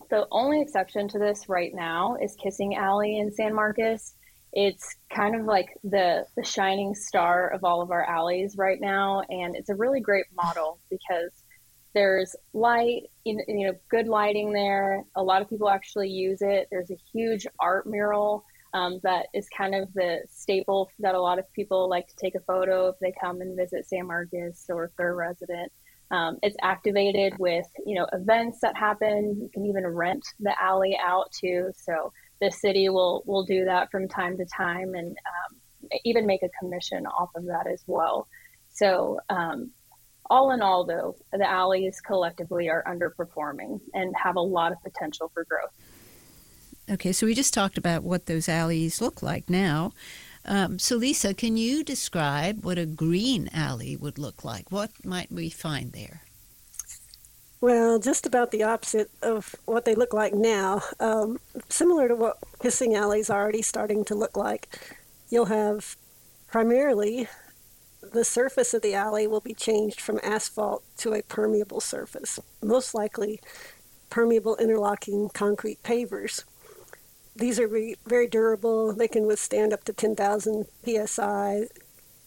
the 0.09 0.27
only 0.31 0.61
exception 0.61 1.07
to 1.09 1.19
this 1.19 1.49
right 1.49 1.73
now 1.73 2.17
is 2.21 2.35
Kissing 2.41 2.75
Alley 2.75 3.19
in 3.19 3.31
San 3.31 3.53
Marcos. 3.53 4.13
It's 4.53 4.95
kind 5.13 5.35
of 5.35 5.45
like 5.45 5.67
the 5.83 6.25
the 6.35 6.43
shining 6.43 6.95
star 6.95 7.49
of 7.49 7.63
all 7.63 7.81
of 7.81 7.91
our 7.91 8.03
alleys 8.03 8.55
right 8.57 8.79
now, 8.79 9.21
and 9.29 9.55
it's 9.55 9.69
a 9.69 9.75
really 9.75 9.99
great 9.99 10.25
model 10.33 10.79
because 10.89 11.31
there's 11.97 12.35
light, 12.53 13.09
you 13.25 13.43
know, 13.47 13.73
good 13.89 14.07
lighting 14.07 14.53
there. 14.53 15.03
A 15.15 15.23
lot 15.23 15.41
of 15.41 15.49
people 15.49 15.67
actually 15.67 16.09
use 16.09 16.43
it. 16.43 16.67
There's 16.69 16.91
a 16.91 16.97
huge 17.11 17.47
art 17.59 17.87
mural 17.87 18.45
um, 18.75 18.99
that 19.01 19.25
is 19.33 19.49
kind 19.49 19.73
of 19.73 19.91
the 19.95 20.19
staple 20.29 20.91
that 20.99 21.15
a 21.15 21.19
lot 21.19 21.39
of 21.39 21.51
people 21.53 21.89
like 21.89 22.07
to 22.09 22.15
take 22.15 22.35
a 22.35 22.39
photo 22.41 22.89
if 22.89 22.99
they 23.01 23.11
come 23.19 23.41
and 23.41 23.57
visit 23.57 23.89
San 23.89 24.05
Marcos 24.05 24.63
or 24.69 24.85
if 24.85 24.91
they're 24.95 25.13
a 25.13 25.15
resident. 25.15 25.71
Um, 26.11 26.37
it's 26.43 26.55
activated 26.61 27.33
with 27.39 27.65
you 27.83 27.95
know 27.95 28.05
events 28.13 28.59
that 28.61 28.77
happen. 28.77 29.35
You 29.41 29.49
can 29.51 29.65
even 29.65 29.87
rent 29.87 30.23
the 30.39 30.53
alley 30.61 30.95
out 31.03 31.31
too. 31.31 31.71
So 31.75 32.13
the 32.39 32.51
city 32.51 32.89
will 32.89 33.23
will 33.25 33.43
do 33.43 33.65
that 33.65 33.89
from 33.89 34.07
time 34.07 34.37
to 34.37 34.45
time, 34.45 34.93
and 34.93 35.17
um, 35.17 35.89
even 36.05 36.27
make 36.27 36.43
a 36.43 36.49
commission 36.59 37.07
off 37.07 37.29
of 37.35 37.45
that 37.45 37.65
as 37.65 37.81
well. 37.87 38.27
So 38.69 39.19
um, 39.29 39.71
all 40.29 40.51
in 40.51 40.61
all, 40.61 40.83
though, 40.83 41.15
the 41.31 41.49
alleys 41.49 42.01
collectively 42.01 42.69
are 42.69 42.83
underperforming 42.87 43.79
and 43.93 44.15
have 44.15 44.35
a 44.35 44.41
lot 44.41 44.71
of 44.71 44.81
potential 44.83 45.31
for 45.33 45.45
growth. 45.45 45.71
Okay, 46.89 47.11
so 47.11 47.25
we 47.25 47.33
just 47.33 47.53
talked 47.53 47.77
about 47.77 48.03
what 48.03 48.27
those 48.27 48.47
alleys 48.47 49.01
look 49.01 49.21
like 49.21 49.49
now. 49.49 49.91
Um, 50.45 50.79
so, 50.79 50.95
Lisa, 50.95 51.33
can 51.33 51.57
you 51.57 51.83
describe 51.83 52.63
what 52.63 52.77
a 52.77 52.85
green 52.85 53.49
alley 53.53 53.97
would 53.97 54.17
look 54.17 54.45
like? 54.45 54.71
What 54.71 54.91
might 55.03 55.31
we 55.31 55.49
find 55.49 55.91
there? 55.91 56.21
Well, 57.59 57.99
just 57.99 58.25
about 58.25 58.51
the 58.51 58.63
opposite 58.63 59.09
of 59.21 59.55
what 59.65 59.83
they 59.83 59.95
look 59.95 60.13
like 60.13 60.33
now. 60.33 60.81
Um, 60.99 61.39
similar 61.69 62.07
to 62.07 62.15
what 62.15 62.37
kissing 62.61 62.95
alleys 62.95 63.29
are 63.29 63.41
already 63.41 63.63
starting 63.63 64.05
to 64.05 64.15
look 64.15 64.37
like. 64.37 64.95
You'll 65.29 65.45
have 65.45 65.97
primarily 66.47 67.27
the 68.11 68.25
surface 68.25 68.73
of 68.73 68.81
the 68.81 68.93
alley 68.93 69.27
will 69.27 69.41
be 69.41 69.53
changed 69.53 70.01
from 70.01 70.19
asphalt 70.23 70.83
to 70.97 71.13
a 71.13 71.21
permeable 71.21 71.81
surface, 71.81 72.39
most 72.61 72.93
likely 72.93 73.39
permeable 74.09 74.55
interlocking 74.57 75.29
concrete 75.29 75.81
pavers 75.83 76.43
these 77.37 77.59
are 77.59 77.69
very 78.05 78.27
durable. 78.27 78.93
They 78.93 79.07
can 79.07 79.27
withstand 79.27 79.71
up 79.71 79.83
to 79.85 79.93
10,000 79.93 80.65
psi. 80.83 81.67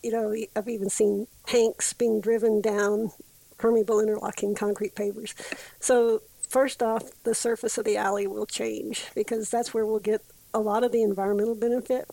You 0.03 0.13
know, 0.13 0.35
I've 0.57 0.69
even 0.69 0.89
seen 0.89 1.27
tanks 1.47 1.93
being 1.93 2.21
driven 2.21 2.61
down 2.61 3.11
permeable 3.59 4.01
interlocking 4.01 4.55
concrete 4.55 4.95
pavers. 4.95 5.35
So, 5.81 6.23
first 6.49 6.83
off, 6.83 7.11
the 7.25 7.35
surface 7.35 7.77
of 7.77 7.85
the 7.85 7.97
alley 7.97 8.27
will 8.27 8.47
change 8.47 9.07
because 9.15 9.51
that's 9.51 9.75
where 9.75 9.85
we'll 9.85 9.99
get 9.99 10.23
a 10.55 10.61
lot 10.61 10.85
of 10.85 10.93
the 10.93 11.03
environmental 11.03 11.55
benefit. 11.55 12.09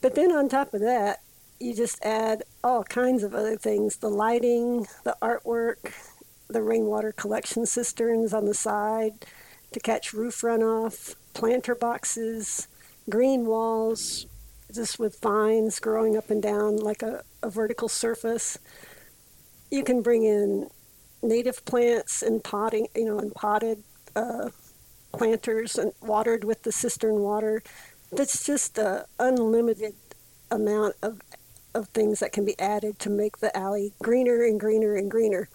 But 0.00 0.14
then 0.14 0.32
on 0.32 0.48
top 0.48 0.74
of 0.74 0.80
that, 0.80 1.20
you 1.62 1.74
just 1.74 2.04
add 2.04 2.42
all 2.64 2.82
kinds 2.84 3.22
of 3.22 3.34
other 3.34 3.56
things 3.56 3.96
the 3.96 4.08
lighting, 4.08 4.86
the 5.04 5.16
artwork, 5.22 5.94
the 6.48 6.62
rainwater 6.62 7.12
collection 7.12 7.64
cisterns 7.64 8.34
on 8.34 8.46
the 8.46 8.54
side 8.54 9.24
to 9.72 9.80
catch 9.80 10.12
roof 10.12 10.40
runoff, 10.42 11.14
planter 11.34 11.74
boxes, 11.74 12.68
green 13.08 13.46
walls, 13.46 14.26
just 14.74 14.98
with 14.98 15.20
vines 15.20 15.78
growing 15.78 16.16
up 16.16 16.30
and 16.30 16.42
down 16.42 16.76
like 16.76 17.02
a, 17.02 17.22
a 17.42 17.48
vertical 17.48 17.88
surface. 17.88 18.58
You 19.70 19.84
can 19.84 20.02
bring 20.02 20.24
in 20.24 20.68
native 21.22 21.64
plants 21.64 22.22
and 22.22 22.42
potting, 22.42 22.88
you 22.94 23.04
know, 23.04 23.18
and 23.18 23.32
potted 23.34 23.82
uh, 24.16 24.50
planters 25.12 25.78
and 25.78 25.92
watered 26.02 26.44
with 26.44 26.64
the 26.64 26.72
cistern 26.72 27.20
water. 27.20 27.62
That's 28.10 28.44
just 28.44 28.78
an 28.78 29.04
unlimited 29.18 29.94
amount 30.50 30.96
of 31.02 31.20
of 31.74 31.88
things 31.88 32.20
that 32.20 32.32
can 32.32 32.44
be 32.44 32.58
added 32.58 32.98
to 33.00 33.10
make 33.10 33.38
the 33.38 33.56
alley 33.56 33.92
greener 34.02 34.44
and 34.44 34.60
greener 34.60 34.94
and 34.96 35.10
greener. 35.10 35.48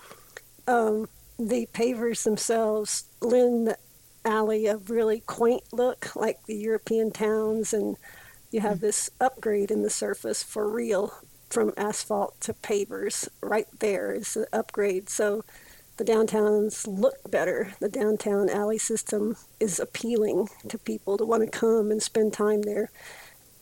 Um, 0.68 1.08
the 1.40 1.68
pavers 1.74 2.24
themselves 2.24 3.06
lend 3.22 3.68
the 3.68 3.78
alley 4.26 4.68
a 4.68 4.78
really 4.78 5.22
quaint 5.22 5.64
look, 5.72 6.16
like 6.16 6.44
the 6.46 6.56
European 6.56 7.12
towns, 7.12 7.74
and 7.74 7.98
you 8.52 8.62
have 8.62 8.80
this 8.80 9.10
upgrade 9.22 9.72
in 9.72 9.84
the 9.84 9.90
surface 9.90 10.44
for 10.44 10.70
real 10.70 11.14
from 11.50 11.74
asphalt 11.78 12.40
to 12.42 12.54
pavers. 12.54 13.28
Right 13.42 13.68
there 13.80 14.14
is 14.14 14.34
the 14.34 14.48
upgrade. 14.52 15.10
So 15.10 15.44
the 15.98 16.04
downtowns 16.04 16.86
look 16.88 17.30
better. 17.30 17.74
The 17.80 17.90
downtown 17.90 18.50
alley 18.50 18.78
system 18.78 19.36
is 19.60 19.80
appealing 19.80 20.50
to 20.70 20.78
people 20.78 21.18
to 21.18 21.26
want 21.26 21.44
to 21.44 21.50
come 21.50 21.90
and 21.90 22.02
spend 22.02 22.34
time 22.34 22.62
there. 22.62 22.92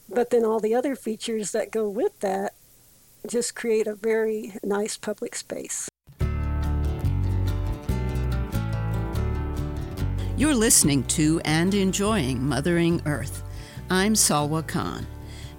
But 0.10 0.30
then 0.30 0.46
all 0.46 0.60
the 0.60 0.76
other 0.76 0.96
features 0.96 1.52
that 1.52 1.72
go 1.72 1.90
with 1.90 2.20
that 2.20 2.54
just 3.28 3.56
create 3.56 3.88
a 3.88 3.96
very 3.96 4.54
nice 4.64 4.98
public 4.98 5.36
space. 5.36 5.90
You're 10.38 10.54
listening 10.54 11.04
to 11.04 11.42
and 11.46 11.74
enjoying 11.74 12.44
Mothering 12.44 13.02
Earth. 13.06 13.44
I'm 13.90 14.14
Salwa 14.14 14.68
Khan. 14.68 15.08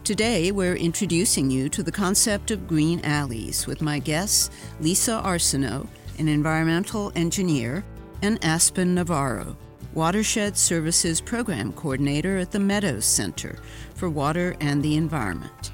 Today, 0.05 0.53
we're 0.53 0.77
introducing 0.77 1.51
you 1.51 1.69
to 1.71 1.83
the 1.83 1.91
concept 1.91 2.51
of 2.51 2.69
green 2.69 3.01
alleys 3.01 3.67
with 3.67 3.83
my 3.83 3.99
guests, 3.99 4.51
Lisa 4.79 5.21
Arsenault, 5.25 5.89
an 6.19 6.29
environmental 6.29 7.11
engineer, 7.17 7.85
and 8.23 8.39
Aspen 8.45 8.95
Navarro, 8.95 9.57
Watershed 9.97 10.59
Services 10.59 11.23
Program 11.23 11.73
Coordinator 11.73 12.37
at 12.37 12.51
the 12.51 12.59
Meadows 12.59 13.07
Center 13.07 13.59
for 13.95 14.11
Water 14.11 14.55
and 14.61 14.83
the 14.83 14.95
Environment. 14.95 15.73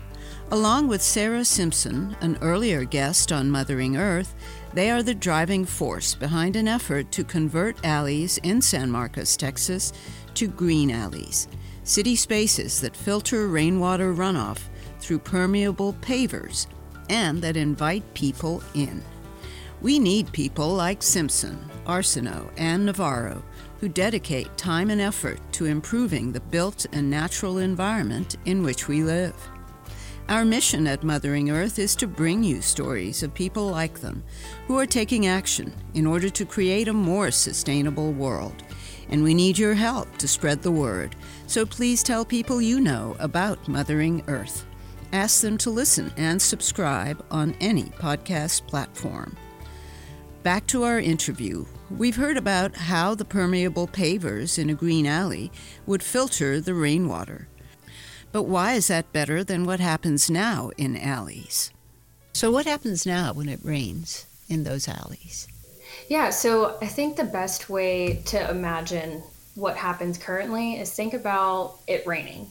Along 0.53 0.87
with 0.87 1.03
Sarah 1.03 1.45
Simpson, 1.45 2.17
an 2.21 2.39
earlier 2.41 2.85
guest 2.85 3.33
on 3.33 3.51
Mothering 3.51 3.97
Earth, 3.97 4.37
they 4.75 4.93
are 4.93 5.03
the 5.03 5.13
driving 5.13 5.65
force 5.65 6.15
behind 6.15 6.55
an 6.55 6.69
effort 6.69 7.11
to 7.11 7.25
convert 7.25 7.85
alleys 7.85 8.39
in 8.45 8.63
San 8.63 8.93
Marcos, 8.93 9.37
Texas, 9.37 9.93
to 10.35 10.47
green 10.47 10.93
alleys, 10.93 11.49
city 11.83 12.15
spaces 12.15 12.81
that 12.81 12.95
filter 12.97 13.49
rainwater 13.49 14.15
runoff 14.15 14.61
through 15.01 15.19
permeable 15.19 15.95
pavers 15.95 16.69
and 17.11 17.43
that 17.43 17.57
invite 17.57 18.15
people 18.15 18.63
in. 18.75 19.03
We 19.81 19.99
need 19.99 20.31
people 20.31 20.69
like 20.69 21.03
Simpson, 21.03 21.59
Arsenault, 21.87 22.53
and 22.57 22.87
Navarro 22.87 23.43
who 23.83 23.89
dedicate 23.89 24.57
time 24.57 24.91
and 24.91 25.01
effort 25.01 25.41
to 25.51 25.67
improving 25.67 26.31
the 26.31 26.39
built 26.39 26.87
and 26.93 27.11
natural 27.11 27.59
environment 27.59 28.37
in 28.45 28.63
which 28.63 28.87
we 28.87 29.03
live. 29.03 29.35
Our 30.29 30.45
mission 30.45 30.87
at 30.87 31.03
Mothering 31.03 31.51
Earth 31.51 31.81
is 31.81 31.97
to 31.97 32.07
bring 32.07 32.45
you 32.45 32.63
stories 32.63 33.25
of 33.25 33.35
people 33.35 33.67
like 33.67 33.99
them 33.99 34.23
who 34.69 34.79
are 34.79 34.87
taking 34.87 35.27
action 35.27 35.73
in 35.95 36.07
order 36.07 36.29
to 36.31 36.45
create 36.47 36.87
a 36.87 36.93
more 36.93 37.33
sustainable 37.33 38.13
world. 38.13 38.55
And 39.09 39.25
we 39.25 39.35
need 39.35 39.59
your 39.59 39.75
help 39.75 40.17
to 40.19 40.29
spread 40.29 40.63
the 40.63 40.71
word. 40.71 41.17
So 41.49 41.67
please 41.67 42.05
tell 42.05 42.25
people 42.25 42.63
you 42.63 42.79
know 42.79 43.17
about 43.19 43.67
Mothering 43.67 44.23
Earth. 44.29 44.65
Ask 45.13 45.41
them 45.41 45.59
to 45.59 45.71
listen 45.71 46.13
and 46.17 46.41
subscribe 46.41 47.23
on 47.33 47.57
any 47.61 47.87
podcast 47.87 48.65
platform. 48.69 49.37
Back 50.43 50.67
to 50.69 50.83
our 50.83 50.99
interview. 50.99 51.67
We've 51.89 52.17
heard 52.17 52.37
about 52.37 52.75
how 52.75 53.15
the 53.15 53.25
permeable 53.25 53.87
pavers 53.87 54.59
in 54.59 54.71
a 54.71 54.75
green 54.75 55.07
alley 55.07 55.53
would 55.87 56.03
filter 56.03 56.61
the 56.61 56.75
rainwater. 56.75 57.47
But 58.33 58.45
why 58.45 58.73
is 58.73 58.89
that 58.89 59.13
better 59.13 59.45
than 59.45 59.67
what 59.67 59.79
happens 59.79 60.29
now 60.29 60.73
in 60.77 60.97
alleys? 60.97 61.71
So, 62.33 62.51
what 62.51 62.67
happens 62.67 63.07
now 63.07 63.33
when 63.33 63.49
it 63.49 63.61
rains 63.63 64.27
in 64.49 64.65
those 64.65 64.89
alleys? 64.89 65.47
Yeah, 66.09 66.31
so 66.31 66.77
I 66.83 66.87
think 66.87 67.17
the 67.17 67.23
best 67.23 67.71
way 67.71 68.21
to 68.27 68.51
imagine 68.51 69.23
what 69.55 69.77
happens 69.77 70.19
currently 70.19 70.81
is 70.81 70.93
think 70.93 71.15
about 71.15 71.79
it 71.87 72.05
raining. 72.05 72.49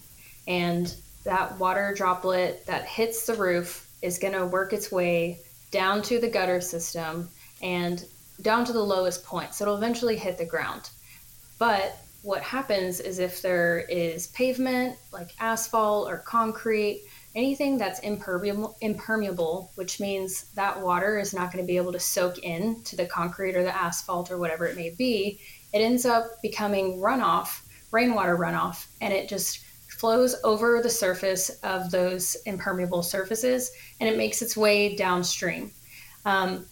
And 0.47 0.95
that 1.25 1.59
water 1.59 1.93
droplet 1.97 2.65
that 2.67 2.85
hits 2.85 3.25
the 3.25 3.33
roof 3.33 3.89
is 4.01 4.17
going 4.17 4.33
to 4.33 4.45
work 4.45 4.71
its 4.71 4.93
way 4.93 5.39
down 5.71 6.01
to 6.03 6.19
the 6.19 6.29
gutter 6.29 6.61
system 6.61 7.27
and 7.61 8.05
down 8.41 8.65
to 8.65 8.73
the 8.73 8.83
lowest 8.83 9.23
point. 9.23 9.53
So 9.53 9.63
it'll 9.63 9.77
eventually 9.77 10.17
hit 10.17 10.37
the 10.37 10.45
ground. 10.45 10.89
But 11.59 11.97
what 12.23 12.41
happens 12.43 12.99
is 12.99 13.19
if 13.19 13.41
there 13.41 13.79
is 13.89 14.27
pavement 14.27 14.97
like 15.11 15.31
asphalt 15.39 16.07
or 16.09 16.19
concrete, 16.19 17.03
anything 17.35 17.77
that's 17.77 17.99
impermeable, 17.99 18.77
impermeable, 18.81 19.71
which 19.75 19.99
means 19.99 20.51
that 20.53 20.79
water 20.79 21.17
is 21.17 21.33
not 21.33 21.51
going 21.51 21.63
to 21.63 21.67
be 21.67 21.77
able 21.77 21.91
to 21.91 21.99
soak 21.99 22.39
in 22.39 22.81
to 22.83 22.95
the 22.95 23.05
concrete 23.05 23.55
or 23.55 23.63
the 23.63 23.75
asphalt 23.75 24.31
or 24.31 24.37
whatever 24.37 24.67
it 24.67 24.75
may 24.75 24.91
be, 24.91 25.39
it 25.73 25.79
ends 25.79 26.05
up 26.05 26.41
becoming 26.41 26.97
runoff, 26.97 27.61
rainwater 27.91 28.37
runoff, 28.37 28.87
and 28.99 29.13
it 29.13 29.27
just 29.27 29.63
flows 29.87 30.35
over 30.43 30.81
the 30.81 30.89
surface 30.89 31.49
of 31.63 31.91
those 31.91 32.35
impermeable 32.45 33.03
surfaces 33.03 33.71
and 33.99 34.09
it 34.09 34.17
makes 34.17 34.41
its 34.41 34.57
way 34.57 34.95
downstream. 34.95 35.71
Um, 36.25 36.65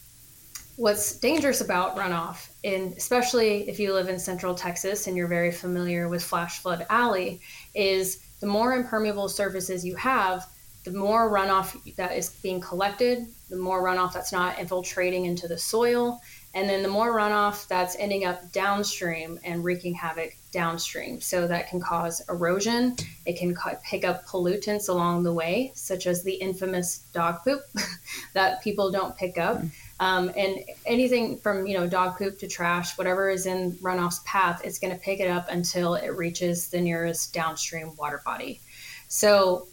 what's 0.79 1.17
dangerous 1.19 1.59
about 1.59 1.97
runoff, 1.97 2.47
and 2.63 2.93
especially 2.93 3.67
if 3.67 3.81
you 3.81 3.93
live 3.93 4.07
in 4.07 4.17
central 4.17 4.55
Texas 4.55 5.07
and 5.07 5.17
you're 5.17 5.27
very 5.27 5.51
familiar 5.51 6.07
with 6.07 6.23
flash 6.23 6.59
flood 6.59 6.85
alley, 6.89 7.41
is 7.75 8.23
the 8.39 8.47
more 8.47 8.73
impermeable 8.73 9.27
surfaces 9.27 9.83
you 9.83 9.93
have, 9.95 10.47
the 10.85 10.91
more 10.91 11.29
runoff 11.29 11.75
that 11.97 12.15
is 12.15 12.29
being 12.29 12.61
collected, 12.61 13.27
the 13.49 13.57
more 13.57 13.83
runoff 13.83 14.13
that's 14.13 14.31
not 14.31 14.57
infiltrating 14.57 15.25
into 15.25 15.49
the 15.49 15.57
soil, 15.57 16.21
and 16.53 16.69
then 16.69 16.81
the 16.81 16.87
more 16.87 17.13
runoff 17.13 17.67
that's 17.67 17.97
ending 17.97 18.23
up 18.23 18.49
downstream 18.53 19.37
and 19.43 19.65
wreaking 19.65 19.93
havoc 19.93 20.33
downstream. 20.53 21.19
So 21.19 21.45
that 21.45 21.67
can 21.67 21.81
cause 21.81 22.21
erosion. 22.29 22.95
It 23.25 23.37
can 23.37 23.53
pick 23.83 24.05
up 24.05 24.25
pollutants 24.25 24.87
along 24.87 25.23
the 25.23 25.33
way, 25.33 25.73
such 25.75 26.07
as 26.07 26.23
the 26.23 26.35
infamous 26.35 26.99
dog 27.11 27.43
poop 27.43 27.63
that 28.33 28.63
people 28.63 28.91
don't 28.91 29.17
pick 29.17 29.37
up. 29.37 29.57
Mm-hmm. 29.57 29.67
Um, 29.99 30.31
and 30.37 30.59
anything 30.85 31.37
from 31.39 31.67
you 31.67 31.77
know 31.77 31.87
dog 31.87 32.17
poop 32.17 32.39
to 32.39 32.47
trash, 32.47 32.97
whatever 32.97 33.29
is 33.29 33.45
in 33.45 33.73
runoff's 33.73 34.21
path, 34.25 34.61
it's 34.63 34.79
going 34.79 34.93
to 34.93 34.99
pick 34.99 35.19
it 35.19 35.29
up 35.29 35.47
until 35.49 35.95
it 35.95 36.15
reaches 36.15 36.69
the 36.69 36.79
nearest 36.79 37.33
downstream 37.33 37.95
water 37.97 38.21
body. 38.23 38.61
So 39.09 39.67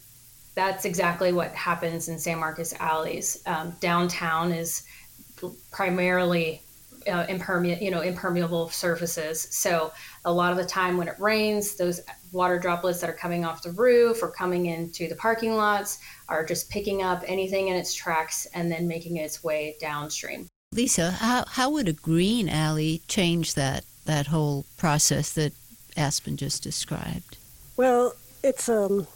that's 0.55 0.85
exactly 0.85 1.31
what 1.31 1.51
happens 1.53 2.09
in 2.09 2.17
San 2.17 2.39
Marcos 2.39 2.73
alleys. 2.73 3.41
Um, 3.45 3.75
downtown 3.79 4.51
is 4.51 4.83
primarily 5.71 6.63
uh, 7.07 7.25
impermeable, 7.27 7.81
you 7.83 7.91
know, 7.91 8.01
impermeable 8.01 8.69
surfaces. 8.69 9.47
So 9.51 9.91
a 10.25 10.31
lot 10.31 10.51
of 10.51 10.57
the 10.57 10.65
time 10.65 10.97
when 10.97 11.07
it 11.07 11.19
rains, 11.19 11.75
those 11.75 12.01
water 12.31 12.59
droplets 12.59 12.99
that 13.01 13.09
are 13.09 13.13
coming 13.13 13.45
off 13.45 13.63
the 13.63 13.71
roof 13.71 14.21
or 14.21 14.31
coming 14.31 14.67
into 14.67 15.07
the 15.07 15.15
parking 15.15 15.55
lots 15.55 15.99
are 16.29 16.45
just 16.45 16.69
picking 16.69 17.01
up 17.03 17.23
anything 17.27 17.69
in 17.69 17.75
its 17.75 17.93
tracks 17.93 18.45
and 18.53 18.71
then 18.71 18.87
making 18.87 19.17
its 19.17 19.43
way 19.43 19.75
downstream. 19.79 20.47
Lisa, 20.73 21.11
how, 21.11 21.45
how 21.47 21.69
would 21.69 21.87
a 21.87 21.93
green 21.93 22.49
alley 22.49 23.01
change 23.07 23.53
that 23.53 23.85
that 24.05 24.27
whole 24.27 24.65
process 24.77 25.33
that 25.33 25.53
Aspen 25.97 26.37
just 26.37 26.63
described? 26.63 27.37
Well, 27.75 28.13
it's 28.43 28.69
um 28.69 29.07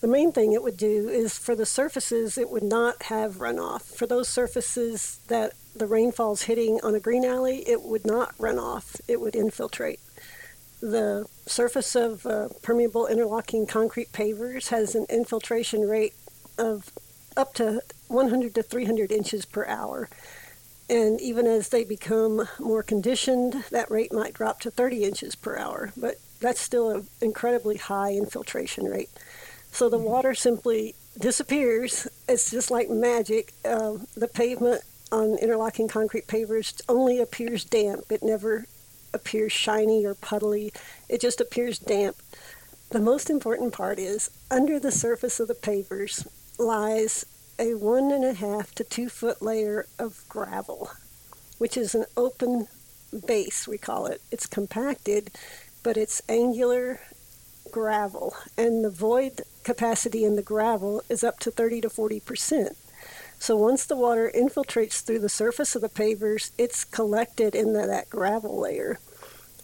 the 0.00 0.08
main 0.08 0.32
thing 0.32 0.52
it 0.52 0.62
would 0.62 0.76
do 0.76 1.08
is 1.08 1.38
for 1.38 1.54
the 1.54 1.64
surfaces 1.64 2.36
it 2.36 2.50
would 2.50 2.62
not 2.62 3.04
have 3.04 3.36
runoff. 3.36 3.82
For 3.82 4.06
those 4.06 4.28
surfaces 4.28 5.18
that 5.28 5.54
the 5.74 5.86
rainfall's 5.86 6.42
hitting 6.42 6.80
on 6.82 6.94
a 6.94 7.00
green 7.00 7.24
alley, 7.24 7.68
it 7.68 7.82
would 7.82 8.06
not 8.06 8.34
run 8.38 8.58
off. 8.58 8.96
It 9.08 9.20
would 9.20 9.34
infiltrate. 9.34 10.00
The 10.80 11.26
surface 11.46 11.94
of 11.96 12.26
uh, 12.26 12.48
permeable 12.62 13.06
interlocking 13.06 13.66
concrete 13.66 14.12
pavers 14.12 14.68
has 14.68 14.94
an 14.94 15.06
infiltration 15.08 15.88
rate 15.88 16.14
of 16.58 16.92
up 17.36 17.54
to 17.54 17.80
100 18.08 18.54
to 18.54 18.62
300 18.62 19.10
inches 19.10 19.44
per 19.44 19.66
hour. 19.66 20.08
And 20.88 21.20
even 21.20 21.46
as 21.46 21.70
they 21.70 21.84
become 21.84 22.46
more 22.58 22.82
conditioned, 22.82 23.64
that 23.70 23.90
rate 23.90 24.12
might 24.12 24.34
drop 24.34 24.60
to 24.60 24.70
30 24.70 25.04
inches 25.04 25.34
per 25.34 25.56
hour. 25.56 25.92
But 25.96 26.16
that's 26.40 26.60
still 26.60 26.90
an 26.90 27.08
incredibly 27.20 27.78
high 27.78 28.12
infiltration 28.12 28.84
rate. 28.84 29.10
So 29.72 29.88
the 29.88 29.98
water 29.98 30.34
simply 30.34 30.94
disappears. 31.18 32.06
It's 32.28 32.50
just 32.50 32.70
like 32.70 32.90
magic. 32.90 33.54
Uh, 33.64 33.98
the 34.14 34.28
pavement 34.28 34.82
on 35.12 35.38
interlocking 35.38 35.88
concrete 35.88 36.26
pavers 36.26 36.80
only 36.88 37.20
appears 37.20 37.64
damp. 37.64 38.10
It 38.10 38.22
never 38.22 38.66
appears 39.12 39.52
shiny 39.52 40.04
or 40.04 40.14
puddly. 40.14 40.72
It 41.08 41.20
just 41.20 41.40
appears 41.40 41.78
damp. 41.78 42.16
The 42.90 43.00
most 43.00 43.30
important 43.30 43.72
part 43.72 43.98
is 43.98 44.30
under 44.50 44.78
the 44.78 44.92
surface 44.92 45.40
of 45.40 45.48
the 45.48 45.54
pavers 45.54 46.26
lies 46.58 47.24
a 47.58 47.74
one 47.74 48.10
and 48.10 48.24
a 48.24 48.34
half 48.34 48.74
to 48.74 48.84
two 48.84 49.08
foot 49.08 49.40
layer 49.40 49.86
of 49.98 50.24
gravel, 50.28 50.90
which 51.58 51.76
is 51.76 51.94
an 51.94 52.04
open 52.16 52.66
base, 53.26 53.68
we 53.68 53.78
call 53.78 54.06
it. 54.06 54.20
It's 54.30 54.46
compacted, 54.46 55.30
but 55.82 55.96
it's 55.96 56.22
angular 56.28 57.00
gravel, 57.70 58.34
and 58.56 58.84
the 58.84 58.90
void 58.90 59.42
capacity 59.62 60.24
in 60.24 60.36
the 60.36 60.42
gravel 60.42 61.02
is 61.08 61.24
up 61.24 61.38
to 61.40 61.50
30 61.50 61.82
to 61.82 61.90
40 61.90 62.20
percent. 62.20 62.76
So 63.44 63.56
once 63.56 63.84
the 63.84 63.94
water 63.94 64.32
infiltrates 64.34 65.02
through 65.02 65.18
the 65.18 65.28
surface 65.28 65.76
of 65.76 65.82
the 65.82 65.90
pavers, 65.90 66.50
it's 66.56 66.82
collected 66.82 67.54
in 67.54 67.74
that 67.74 68.08
gravel 68.08 68.58
layer. 68.58 68.98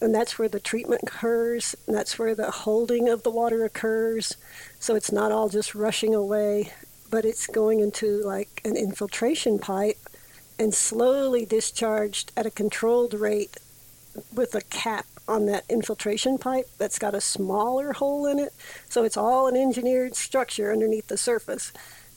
And 0.03 0.15
that's 0.15 0.39
where 0.39 0.51
the 0.51 0.61
treatment 0.61 1.05
occurs, 1.05 1.75
and 1.87 1.97
that's 1.97 2.19
where 2.19 2.35
the 2.35 2.51
holding 2.51 3.09
of 3.09 3.23
the 3.23 3.31
water 3.31 3.65
occurs. 3.65 4.37
So 4.79 4.97
it's 4.97 5.11
not 5.11 5.33
all 5.33 5.49
just 5.49 5.75
rushing 5.75 6.15
away, 6.15 6.75
but 7.11 7.25
it's 7.25 7.47
going 7.47 7.81
into 7.81 8.21
like 8.23 8.61
an 8.67 8.77
infiltration 8.77 9.59
pipe 9.59 10.11
and 10.59 10.75
slowly 10.75 11.47
discharged 11.47 12.33
at 12.37 12.45
a 12.45 12.51
controlled 12.51 13.15
rate 13.15 13.57
with 14.35 14.55
a 14.55 14.61
cap 14.61 15.07
on 15.27 15.47
that 15.47 15.65
infiltration 15.71 16.37
pipe 16.37 16.69
that's 16.77 16.99
got 16.99 17.15
a 17.15 17.21
smaller 17.23 17.95
hole 17.95 18.27
in 18.27 18.39
it. 18.39 18.53
So 18.91 19.05
it's 19.05 19.17
all 19.17 19.49
an 19.49 19.57
engineered 19.57 20.17
structure 20.17 20.71
underneath 20.71 21.07
the 21.07 21.17
surface. 21.17 21.73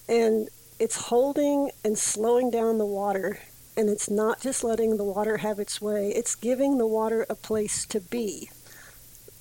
And 0.09 0.49
it's 0.79 1.07
holding 1.07 1.71
and 1.83 1.97
slowing 1.97 2.49
down 2.49 2.77
the 2.77 2.85
water 2.85 3.39
and 3.75 3.89
it's 3.89 4.09
not 4.09 4.41
just 4.41 4.63
letting 4.63 4.97
the 4.97 5.03
water 5.03 5.37
have 5.37 5.59
its 5.59 5.81
way 5.81 6.09
it's 6.09 6.35
giving 6.35 6.77
the 6.77 6.87
water 6.87 7.25
a 7.29 7.35
place 7.35 7.85
to 7.85 7.99
be 7.99 8.49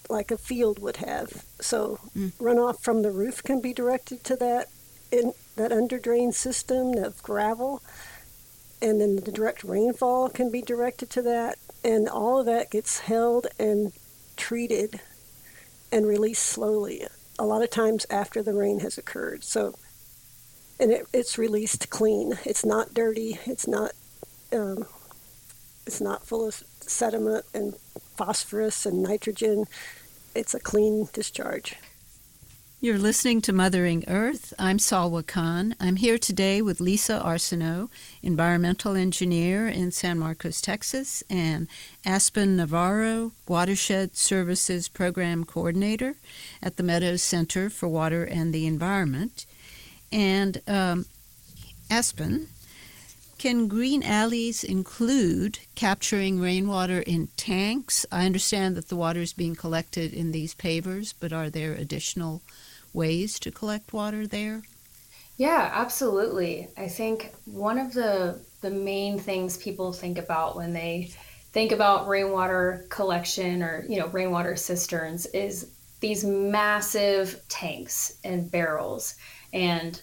like 0.08 0.30
a 0.30 0.38
field 0.38 0.78
would 0.78 0.98
have 0.98 1.44
so 1.60 1.98
mm. 2.16 2.32
runoff 2.34 2.80
from 2.80 3.02
the 3.02 3.10
roof 3.10 3.42
can 3.42 3.60
be 3.60 3.72
directed 3.72 4.22
to 4.24 4.36
that 4.36 4.68
in 5.10 5.32
that 5.56 5.72
under 5.72 5.98
drain 5.98 6.32
system 6.32 6.94
of 6.94 7.22
gravel 7.22 7.82
and 8.80 9.00
then 9.00 9.16
the 9.16 9.32
direct 9.32 9.62
rainfall 9.62 10.28
can 10.28 10.50
be 10.50 10.62
directed 10.62 11.08
to 11.08 11.22
that 11.22 11.56
and 11.84 12.08
all 12.08 12.40
of 12.40 12.46
that 12.46 12.70
gets 12.70 13.00
held 13.00 13.46
and 13.58 13.92
treated 14.36 15.00
and 15.90 16.06
released 16.06 16.42
slowly 16.42 17.06
a 17.38 17.44
lot 17.44 17.62
of 17.62 17.70
times 17.70 18.06
after 18.10 18.42
the 18.42 18.54
rain 18.54 18.80
has 18.80 18.98
occurred 18.98 19.44
so 19.44 19.74
and 20.82 20.90
it, 20.90 21.06
it's 21.12 21.38
released 21.38 21.88
clean. 21.90 22.38
It's 22.44 22.64
not 22.64 22.92
dirty. 22.92 23.38
It's 23.46 23.68
not 23.68 23.92
um, 24.52 24.84
it's 25.86 26.00
not 26.00 26.26
full 26.26 26.46
of 26.46 26.62
sediment 26.80 27.44
and 27.54 27.74
phosphorus 28.16 28.84
and 28.84 29.02
nitrogen. 29.02 29.66
It's 30.34 30.54
a 30.54 30.60
clean 30.60 31.08
discharge. 31.12 31.76
You're 32.80 32.98
listening 32.98 33.40
to 33.42 33.52
Mothering 33.52 34.02
Earth. 34.08 34.52
I'm 34.58 34.78
Salwa 34.78 35.24
Khan. 35.24 35.76
I'm 35.78 35.94
here 35.96 36.18
today 36.18 36.60
with 36.60 36.80
Lisa 36.80 37.22
Arsenault, 37.24 37.90
environmental 38.24 38.96
engineer 38.96 39.68
in 39.68 39.92
San 39.92 40.18
Marcos, 40.18 40.60
Texas, 40.60 41.22
and 41.30 41.68
Aspen 42.04 42.56
Navarro, 42.56 43.30
Watershed 43.46 44.16
Services 44.16 44.88
Program 44.88 45.44
Coordinator 45.44 46.16
at 46.60 46.76
the 46.76 46.82
Meadows 46.82 47.22
Center 47.22 47.70
for 47.70 47.88
Water 47.88 48.24
and 48.24 48.52
the 48.52 48.66
Environment. 48.66 49.46
And 50.12 50.60
um, 50.68 51.06
Aspen, 51.90 52.48
can 53.38 53.66
green 53.66 54.02
alleys 54.02 54.62
include 54.62 55.58
capturing 55.74 56.38
rainwater 56.38 57.00
in 57.00 57.28
tanks? 57.36 58.06
I 58.12 58.26
understand 58.26 58.76
that 58.76 58.88
the 58.88 58.96
water 58.96 59.20
is 59.20 59.32
being 59.32 59.56
collected 59.56 60.12
in 60.12 60.30
these 60.30 60.54
pavers, 60.54 61.12
but 61.18 61.32
are 61.32 61.50
there 61.50 61.72
additional 61.72 62.42
ways 62.92 63.40
to 63.40 63.50
collect 63.50 63.92
water 63.92 64.26
there? 64.26 64.62
Yeah, 65.38 65.70
absolutely. 65.72 66.68
I 66.76 66.88
think 66.88 67.32
one 67.46 67.78
of 67.78 67.94
the 67.94 68.40
the 68.60 68.70
main 68.70 69.18
things 69.18 69.56
people 69.56 69.92
think 69.92 70.18
about 70.18 70.54
when 70.54 70.72
they 70.72 71.10
think 71.52 71.72
about 71.72 72.06
rainwater 72.06 72.86
collection 72.90 73.62
or 73.62 73.84
you 73.88 73.98
know 73.98 74.06
rainwater 74.08 74.54
cisterns 74.54 75.26
is 75.26 75.72
these 76.00 76.24
massive 76.24 77.40
tanks 77.48 78.18
and 78.24 78.50
barrels 78.50 79.16
and 79.52 80.02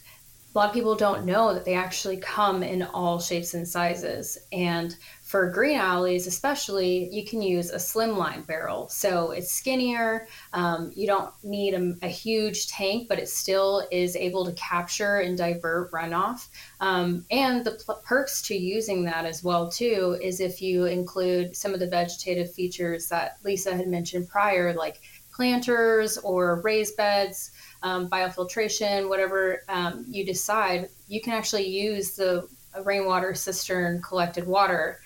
a 0.54 0.58
lot 0.58 0.70
of 0.70 0.74
people 0.74 0.96
don't 0.96 1.26
know 1.26 1.54
that 1.54 1.64
they 1.64 1.76
actually 1.76 2.18
come 2.18 2.64
in 2.64 2.82
all 2.82 3.20
shapes 3.20 3.54
and 3.54 3.68
sizes 3.68 4.38
and 4.52 4.96
for 5.30 5.52
green 5.52 5.78
alleys, 5.78 6.26
especially, 6.26 7.08
you 7.12 7.24
can 7.24 7.40
use 7.40 7.70
a 7.70 7.76
slimline 7.76 8.48
barrel. 8.48 8.90
So 8.90 9.30
it's 9.30 9.52
skinnier. 9.52 10.28
Um, 10.54 10.92
you 10.96 11.06
don't 11.06 11.32
need 11.44 11.76
a, 11.76 11.94
a, 12.02 12.08
huge 12.08 12.68
tank, 12.68 13.08
but 13.08 13.20
it 13.20 13.30
still 13.30 13.88
is 13.92 14.16
able 14.16 14.44
to 14.46 14.54
capture 14.54 15.20
and 15.20 15.38
divert 15.38 15.92
runoff. 15.92 16.48
Um, 16.80 17.28
and 17.30 17.64
the 17.64 17.80
perks 18.04 18.42
to 18.48 18.56
using 18.56 19.04
that 19.04 19.26
as 19.26 19.44
well 19.44 19.70
too 19.70 20.18
is 20.20 20.40
if 20.40 20.64
you 20.64 20.86
include 20.86 21.56
some 21.56 21.76
of 21.76 21.80
the 21.80 21.86
vegetative 21.86 22.52
features 22.52 23.08
that 23.10 23.38
Lisa 23.44 23.78
had 23.78 23.88
mentioned 23.88 24.30
prior, 24.30 24.74
like 24.74 25.00
planters 25.32 26.18
or 26.18 26.60
raised 26.64 26.98
beds. 26.98 27.52
Um, 27.82 28.10
biofiltration, 28.10 29.08
whatever 29.08 29.64
um, 29.70 30.06
you 30.08 30.26
decide, 30.26 30.90
you 31.08 31.22
can 31.22 31.34
actually 31.34 31.68
use 31.68 32.16
the 32.16 32.48
rainwater 32.84 33.34
cistern 33.34 34.02
collected 34.02 34.46
water 34.46 35.00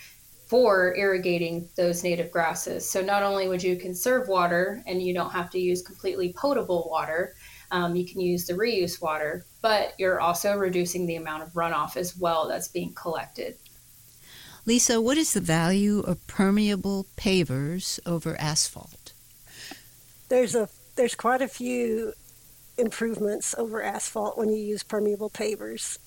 for 0.47 0.95
irrigating 0.95 1.67
those 1.75 2.03
native 2.03 2.31
grasses. 2.31 2.89
So 2.89 3.01
not 3.01 3.23
only 3.23 3.47
would 3.47 3.63
you 3.63 3.75
conserve 3.75 4.27
water 4.27 4.83
and 4.86 5.01
you 5.01 5.13
don't 5.13 5.31
have 5.31 5.49
to 5.51 5.59
use 5.59 5.81
completely 5.81 6.33
potable 6.33 6.88
water, 6.89 7.33
um, 7.71 7.95
you 7.95 8.05
can 8.05 8.21
use 8.21 8.45
the 8.45 8.53
reuse 8.53 9.01
water, 9.01 9.45
but 9.62 9.93
you're 9.97 10.19
also 10.19 10.55
reducing 10.55 11.07
the 11.07 11.15
amount 11.15 11.43
of 11.43 11.49
runoff 11.53 11.97
as 11.97 12.15
well 12.15 12.47
that's 12.47 12.67
being 12.67 12.93
collected. 12.93 13.57
Lisa, 14.65 15.01
what 15.01 15.17
is 15.17 15.33
the 15.33 15.41
value 15.41 15.99
of 16.01 16.25
permeable 16.27 17.05
pavers 17.17 17.99
over 18.05 18.39
asphalt? 18.39 19.13
There's 20.29 20.55
a 20.55 20.69
there's 20.95 21.15
quite 21.15 21.41
a 21.41 21.47
few 21.47 22.13
improvements 22.77 23.53
over 23.57 23.81
asphalt 23.81 24.38
when 24.38 24.49
you 24.49 24.57
use 24.57 24.83
permeable 24.83 25.29
pavers. 25.29 25.97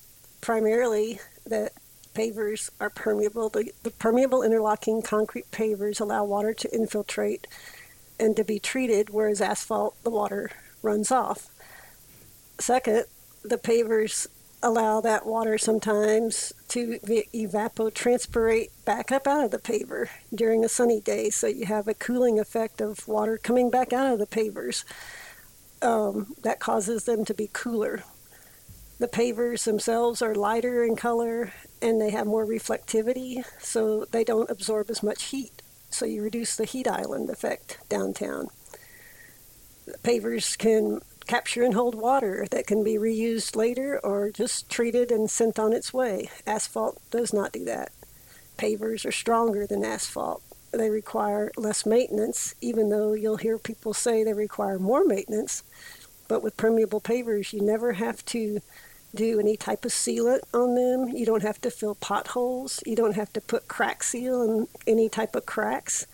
Primarily, 0.41 1.19
the 1.45 1.71
pavers 2.13 2.69
are 2.79 2.89
permeable. 2.89 3.49
The, 3.49 3.71
the 3.83 3.91
permeable 3.91 4.43
interlocking 4.43 5.01
concrete 5.01 5.49
pavers 5.51 6.01
allow 6.01 6.23
water 6.23 6.53
to 6.53 6.75
infiltrate 6.75 7.47
and 8.19 8.35
to 8.35 8.43
be 8.43 8.59
treated, 8.59 9.09
whereas 9.11 9.41
asphalt, 9.41 9.95
the 10.03 10.09
water 10.09 10.51
runs 10.81 11.11
off. 11.11 11.49
Second, 12.59 13.05
the 13.43 13.57
pavers 13.57 14.27
allow 14.63 14.99
that 14.99 15.25
water 15.25 15.57
sometimes 15.57 16.51
to 16.67 16.97
evapotranspirate 16.99 18.69
back 18.85 19.11
up 19.11 19.27
out 19.27 19.45
of 19.45 19.51
the 19.51 19.59
paver 19.59 20.09
during 20.33 20.65
a 20.65 20.69
sunny 20.69 20.99
day, 20.99 21.29
so 21.29 21.45
you 21.45 21.65
have 21.65 21.87
a 21.87 21.93
cooling 21.93 22.39
effect 22.39 22.81
of 22.81 23.07
water 23.07 23.37
coming 23.37 23.69
back 23.69 23.93
out 23.93 24.11
of 24.11 24.19
the 24.19 24.25
pavers. 24.25 24.83
Um, 25.81 26.35
that 26.41 26.59
causes 26.59 27.05
them 27.05 27.23
to 27.25 27.33
be 27.33 27.49
cooler. 27.53 28.03
The 28.99 29.07
pavers 29.07 29.65
themselves 29.65 30.21
are 30.23 30.33
lighter 30.33 30.83
in 30.83 30.95
color 30.95 31.53
and 31.81 32.01
they 32.01 32.09
have 32.09 32.25
more 32.25 32.45
reflectivity, 32.45 33.45
so 33.59 34.05
they 34.05 34.23
don't 34.23 34.49
absorb 34.49 34.89
as 34.89 35.03
much 35.03 35.25
heat. 35.25 35.61
So 35.91 36.05
you 36.05 36.23
reduce 36.23 36.55
the 36.55 36.65
heat 36.65 36.87
island 36.87 37.29
effect 37.29 37.77
downtown. 37.89 38.47
The 39.85 39.99
pavers 39.99 40.57
can 40.57 41.01
capture 41.27 41.63
and 41.63 41.75
hold 41.75 41.93
water 41.93 42.47
that 42.49 42.65
can 42.65 42.83
be 42.83 42.95
reused 42.95 43.55
later 43.55 43.99
or 44.03 44.31
just 44.31 44.69
treated 44.69 45.11
and 45.11 45.29
sent 45.29 45.59
on 45.59 45.73
its 45.73 45.93
way. 45.93 46.29
Asphalt 46.47 46.99
does 47.11 47.33
not 47.33 47.51
do 47.51 47.63
that. 47.65 47.91
Pavers 48.57 49.05
are 49.05 49.11
stronger 49.11 49.67
than 49.67 49.85
asphalt. 49.85 50.41
They 50.71 50.89
require 50.89 51.51
less 51.57 51.85
maintenance, 51.85 52.53
even 52.61 52.89
though 52.89 53.13
you'll 53.13 53.37
hear 53.37 53.57
people 53.57 53.93
say 53.93 54.23
they 54.23 54.33
require 54.33 54.79
more 54.79 55.05
maintenance. 55.05 55.63
But 56.27 56.43
with 56.43 56.57
permeable 56.57 57.01
pavers, 57.01 57.53
you 57.53 57.61
never 57.61 57.93
have 57.93 58.23
to 58.25 58.59
do 59.15 59.39
any 59.39 59.55
type 59.55 59.85
of 59.85 59.91
sealant 59.91 60.41
on 60.53 60.75
them. 60.75 61.15
You 61.15 61.25
don't 61.25 61.41
have 61.43 61.61
to 61.61 61.71
fill 61.71 61.95
potholes. 61.95 62.83
You 62.85 62.95
don't 62.95 63.15
have 63.15 63.31
to 63.33 63.41
put 63.41 63.67
crack 63.67 64.03
seal 64.03 64.41
in 64.43 64.67
any 64.85 65.09
type 65.09 65.35
of 65.35 65.45
cracks. 65.45 66.05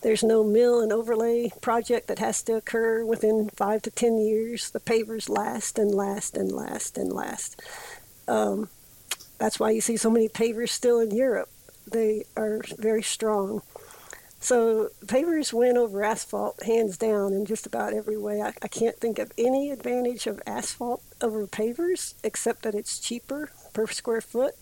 There's 0.00 0.22
no 0.22 0.44
mill 0.44 0.80
and 0.80 0.92
overlay 0.92 1.50
project 1.60 2.06
that 2.06 2.20
has 2.20 2.42
to 2.44 2.54
occur 2.54 3.04
within 3.04 3.50
five 3.50 3.82
to 3.82 3.90
ten 3.90 4.18
years. 4.18 4.70
The 4.70 4.80
pavers 4.80 5.28
last 5.28 5.78
and 5.78 5.92
last 5.94 6.36
and 6.36 6.52
last 6.52 6.96
and 6.96 7.12
last. 7.12 7.60
Um, 8.26 8.68
that's 9.38 9.58
why 9.60 9.70
you 9.70 9.80
see 9.80 9.96
so 9.96 10.10
many 10.10 10.28
pavers 10.28 10.70
still 10.70 11.00
in 11.00 11.10
Europe. 11.10 11.50
They 11.90 12.24
are 12.36 12.60
very 12.78 13.02
strong. 13.02 13.62
So 14.40 14.90
pavers 15.04 15.52
win 15.52 15.76
over 15.76 16.04
asphalt 16.04 16.62
hands 16.62 16.96
down 16.96 17.32
in 17.32 17.44
just 17.44 17.66
about 17.66 17.92
every 17.92 18.16
way. 18.16 18.40
I, 18.40 18.52
I 18.62 18.68
can't 18.68 18.96
think 18.98 19.18
of 19.18 19.32
any 19.36 19.70
advantage 19.70 20.26
of 20.26 20.40
asphalt 20.46 21.02
over 21.20 21.46
pavers 21.46 22.14
except 22.22 22.62
that 22.62 22.74
it's 22.74 23.00
cheaper 23.00 23.50
per 23.72 23.86
square 23.88 24.20
foot. 24.20 24.54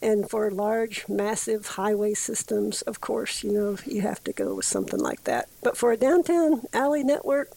And 0.00 0.28
for 0.28 0.50
large, 0.50 1.06
massive 1.08 1.66
highway 1.66 2.14
systems, 2.14 2.82
of 2.82 3.00
course, 3.00 3.44
you 3.44 3.52
know, 3.52 3.76
you 3.86 4.02
have 4.02 4.22
to 4.24 4.32
go 4.32 4.56
with 4.56 4.64
something 4.64 4.98
like 4.98 5.24
that. 5.24 5.48
But 5.62 5.76
for 5.76 5.92
a 5.92 5.96
downtown 5.96 6.62
alley 6.72 7.04
network, 7.04 7.50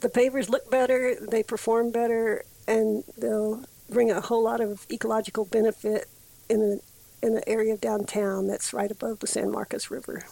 the 0.00 0.08
pavers 0.08 0.48
look 0.48 0.70
better, 0.70 1.16
they 1.20 1.42
perform 1.42 1.90
better, 1.90 2.44
and 2.66 3.04
they'll 3.18 3.64
bring 3.90 4.10
a 4.10 4.22
whole 4.22 4.42
lot 4.42 4.60
of 4.60 4.86
ecological 4.90 5.44
benefit 5.44 6.06
in 6.48 6.60
the 6.60 6.80
in 7.22 7.34
the 7.34 7.48
area 7.48 7.74
of 7.74 7.80
downtown 7.80 8.46
that's 8.46 8.72
right 8.72 8.90
above 8.90 9.20
the 9.20 9.26
San 9.26 9.50
Marcos 9.50 9.90
River. 9.90 10.24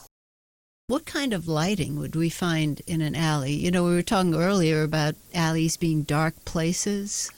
What 0.89 1.05
kind 1.05 1.33
of 1.33 1.49
lighting 1.49 1.99
would 1.99 2.15
we 2.15 2.31
find 2.31 2.81
in 2.87 3.01
an 3.01 3.17
alley? 3.17 3.53
You 3.53 3.73
know, 3.73 3.85
we 3.85 3.95
were 3.95 4.03
talking 4.03 4.37
earlier 4.37 4.83
about 4.83 5.17
alleys 5.35 5.77
being 5.77 6.05
dark 6.05 6.45
places. 6.45 7.31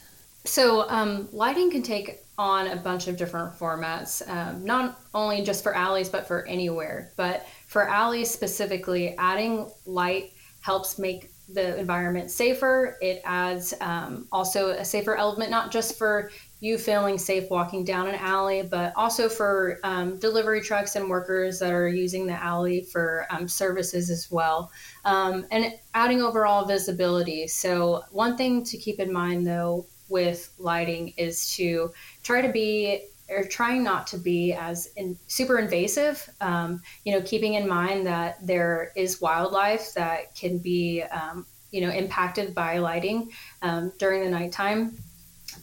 So, 0.45 0.87
um, 0.89 1.27
lighting 1.31 1.71
can 1.71 1.81
take 1.81 2.19
on 2.37 2.67
a 2.67 2.75
bunch 2.75 3.07
of 3.07 3.17
different 3.17 3.57
formats, 3.57 4.27
um, 4.29 4.63
not 4.63 4.99
only 5.13 5.41
just 5.41 5.61
for 5.61 5.75
alleys, 5.75 6.09
but 6.09 6.27
for 6.27 6.45
anywhere. 6.45 7.11
But 7.17 7.47
for 7.67 7.89
alleys 7.89 8.29
specifically, 8.31 9.15
adding 9.17 9.69
light 9.85 10.31
helps 10.61 10.99
make 10.99 11.31
the 11.51 11.77
environment 11.77 12.31
safer. 12.31 12.97
It 13.01 13.21
adds 13.25 13.73
um, 13.81 14.27
also 14.31 14.69
a 14.69 14.85
safer 14.85 15.15
element, 15.15 15.49
not 15.51 15.71
just 15.71 15.97
for 15.97 16.31
you 16.61 16.77
feeling 16.77 17.17
safe 17.17 17.49
walking 17.49 17.83
down 17.83 18.07
an 18.07 18.15
alley, 18.15 18.63
but 18.63 18.91
also 18.95 19.29
for 19.29 19.79
um, 19.83 20.17
delivery 20.17 20.61
trucks 20.61 20.95
and 20.95 21.09
workers 21.09 21.59
that 21.59 21.71
are 21.71 21.87
using 21.87 22.27
the 22.27 22.33
alley 22.33 22.81
for 22.81 23.25
um, 23.29 23.47
services 23.47 24.09
as 24.09 24.29
well. 24.29 24.71
Um, 25.05 25.45
and 25.51 25.73
adding 25.93 26.21
overall 26.21 26.65
visibility. 26.65 27.47
So, 27.47 28.03
one 28.11 28.35
thing 28.35 28.63
to 28.65 28.77
keep 28.77 28.99
in 28.99 29.11
mind 29.11 29.47
though 29.47 29.85
with 30.09 30.51
lighting 30.57 31.13
is 31.17 31.53
to 31.55 31.91
try 32.23 32.41
to 32.41 32.51
be 32.51 33.05
or 33.29 33.43
trying 33.43 33.83
not 33.83 34.07
to 34.07 34.17
be 34.17 34.53
as 34.53 34.87
in, 34.97 35.17
super 35.27 35.59
invasive. 35.59 36.27
Um, 36.41 36.81
you 37.05 37.13
know, 37.13 37.21
keeping 37.21 37.53
in 37.53 37.67
mind 37.67 38.05
that 38.07 38.45
there 38.45 38.91
is 38.95 39.21
wildlife 39.21 39.93
that 39.93 40.35
can 40.35 40.57
be, 40.57 41.03
um, 41.03 41.45
you 41.71 41.81
know, 41.81 41.91
impacted 41.91 42.55
by 42.55 42.79
lighting 42.79 43.29
um, 43.61 43.93
during 43.99 44.23
the 44.23 44.29
nighttime 44.29 44.97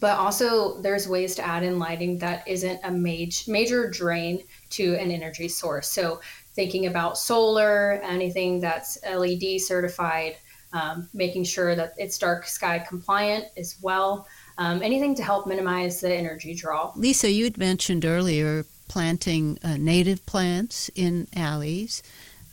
but 0.01 0.19
also 0.19 0.81
there's 0.81 1.09
ways 1.09 1.35
to 1.37 1.47
add 1.47 1.63
in 1.63 1.79
lighting 1.79 2.19
that 2.19 2.47
isn't 2.47 2.81
a 2.85 2.91
major 2.91 3.51
major 3.51 3.91
drain 3.91 4.43
to 4.71 4.95
an 4.97 5.11
energy 5.11 5.49
source. 5.49 5.89
So 5.89 6.21
thinking 6.55 6.87
about 6.87 7.19
solar, 7.19 8.01
anything 8.03 8.61
that's 8.61 8.99
LED 9.05 9.61
certified, 9.61 10.37
um, 10.73 11.09
making 11.15 11.45
sure 11.45 11.75
that 11.75 11.95
it's 11.97 12.19
dark 12.19 12.47
sky 12.47 12.79
compliant 12.79 13.47
as 13.57 13.77
well. 13.83 14.27
Um, 14.59 14.83
anything 14.83 15.15
to 15.17 15.23
help 15.23 15.47
minimize 15.47 16.01
the 16.01 16.13
energy 16.13 16.55
draw. 16.55 16.93
Lisa, 16.97 17.31
you 17.31 17.45
had 17.45 17.59
mentioned 17.59 18.05
earlier 18.05 18.65
planting 18.89 19.59
uh, 19.63 19.77
native 19.77 20.25
plants 20.27 20.91
in 20.95 21.27
alleys. 21.35 22.03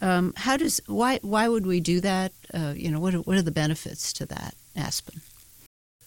Um, 0.01 0.33
how 0.35 0.57
does 0.57 0.81
why 0.87 1.19
why 1.21 1.47
would 1.47 1.65
we 1.65 1.79
do 1.79 2.01
that? 2.01 2.33
Uh, 2.53 2.73
you 2.75 2.91
know, 2.91 2.99
what 2.99 3.15
are, 3.15 3.19
what 3.19 3.37
are 3.37 3.41
the 3.41 3.51
benefits 3.51 4.11
to 4.13 4.25
that, 4.25 4.53
Aspen? 4.75 5.21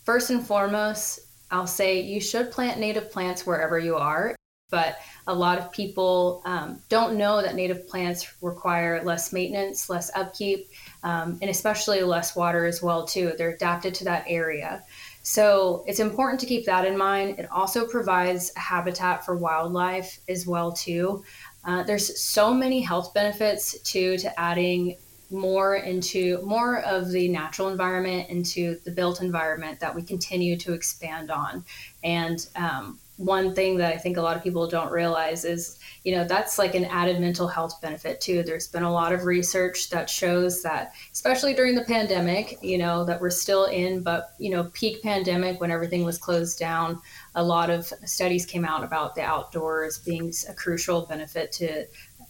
First 0.04 0.30
and 0.30 0.46
foremost, 0.46 1.20
I'll 1.50 1.66
say 1.66 2.00
you 2.00 2.20
should 2.20 2.50
plant 2.50 2.80
native 2.80 3.10
plants 3.10 3.46
wherever 3.46 3.78
you 3.78 3.96
are, 3.96 4.34
but 4.70 4.98
a 5.26 5.34
lot 5.34 5.58
of 5.58 5.70
people 5.70 6.42
um, 6.44 6.80
don't 6.88 7.16
know 7.16 7.40
that 7.40 7.54
native 7.54 7.86
plants 7.86 8.34
require 8.42 9.02
less 9.04 9.32
maintenance, 9.32 9.88
less 9.88 10.10
upkeep, 10.16 10.66
um, 11.02 11.38
and 11.40 11.50
especially 11.50 12.02
less 12.02 12.34
water 12.34 12.66
as 12.66 12.82
well 12.82 13.06
too. 13.06 13.32
They're 13.38 13.54
adapted 13.54 13.94
to 13.96 14.04
that 14.04 14.24
area. 14.26 14.82
So 15.22 15.84
it's 15.88 15.98
important 15.98 16.40
to 16.40 16.46
keep 16.46 16.66
that 16.66 16.84
in 16.84 16.96
mind. 16.96 17.38
It 17.38 17.50
also 17.50 17.86
provides 17.86 18.52
a 18.56 18.60
habitat 18.60 19.24
for 19.24 19.36
wildlife 19.36 20.20
as 20.28 20.46
well 20.46 20.72
too. 20.72 21.24
Uh, 21.64 21.82
there's 21.82 22.20
so 22.20 22.54
many 22.54 22.80
health 22.80 23.12
benefits 23.12 23.80
too 23.80 24.16
to 24.18 24.40
adding 24.40 24.96
more 25.30 25.76
into 25.76 26.40
more 26.42 26.80
of 26.80 27.10
the 27.10 27.28
natural 27.28 27.68
environment 27.68 28.28
into 28.28 28.78
the 28.84 28.90
built 28.90 29.20
environment 29.20 29.80
that 29.80 29.94
we 29.94 30.02
continue 30.02 30.56
to 30.56 30.72
expand 30.72 31.30
on 31.30 31.64
and 32.04 32.48
um, 32.56 32.98
one 33.16 33.54
thing 33.54 33.78
that 33.78 33.94
I 33.94 33.96
think 33.96 34.18
a 34.18 34.22
lot 34.22 34.36
of 34.36 34.42
people 34.42 34.66
don't 34.66 34.92
realize 34.92 35.44
is, 35.44 35.78
you 36.04 36.14
know, 36.14 36.24
that's 36.24 36.58
like 36.58 36.74
an 36.74 36.84
added 36.84 37.18
mental 37.18 37.48
health 37.48 37.80
benefit 37.80 38.20
too. 38.20 38.42
There's 38.42 38.68
been 38.68 38.82
a 38.82 38.92
lot 38.92 39.12
of 39.12 39.24
research 39.24 39.88
that 39.90 40.10
shows 40.10 40.62
that, 40.62 40.92
especially 41.12 41.54
during 41.54 41.74
the 41.74 41.84
pandemic, 41.84 42.58
you 42.62 42.76
know, 42.76 43.04
that 43.04 43.20
we're 43.20 43.30
still 43.30 43.64
in, 43.66 44.02
but, 44.02 44.34
you 44.38 44.50
know, 44.50 44.64
peak 44.74 45.02
pandemic 45.02 45.60
when 45.60 45.70
everything 45.70 46.04
was 46.04 46.18
closed 46.18 46.58
down, 46.58 47.00
a 47.34 47.42
lot 47.42 47.70
of 47.70 47.86
studies 48.04 48.44
came 48.44 48.66
out 48.66 48.84
about 48.84 49.14
the 49.14 49.22
outdoors 49.22 49.98
being 49.98 50.32
a 50.48 50.54
crucial 50.54 51.06
benefit 51.06 51.52
to 51.52 51.86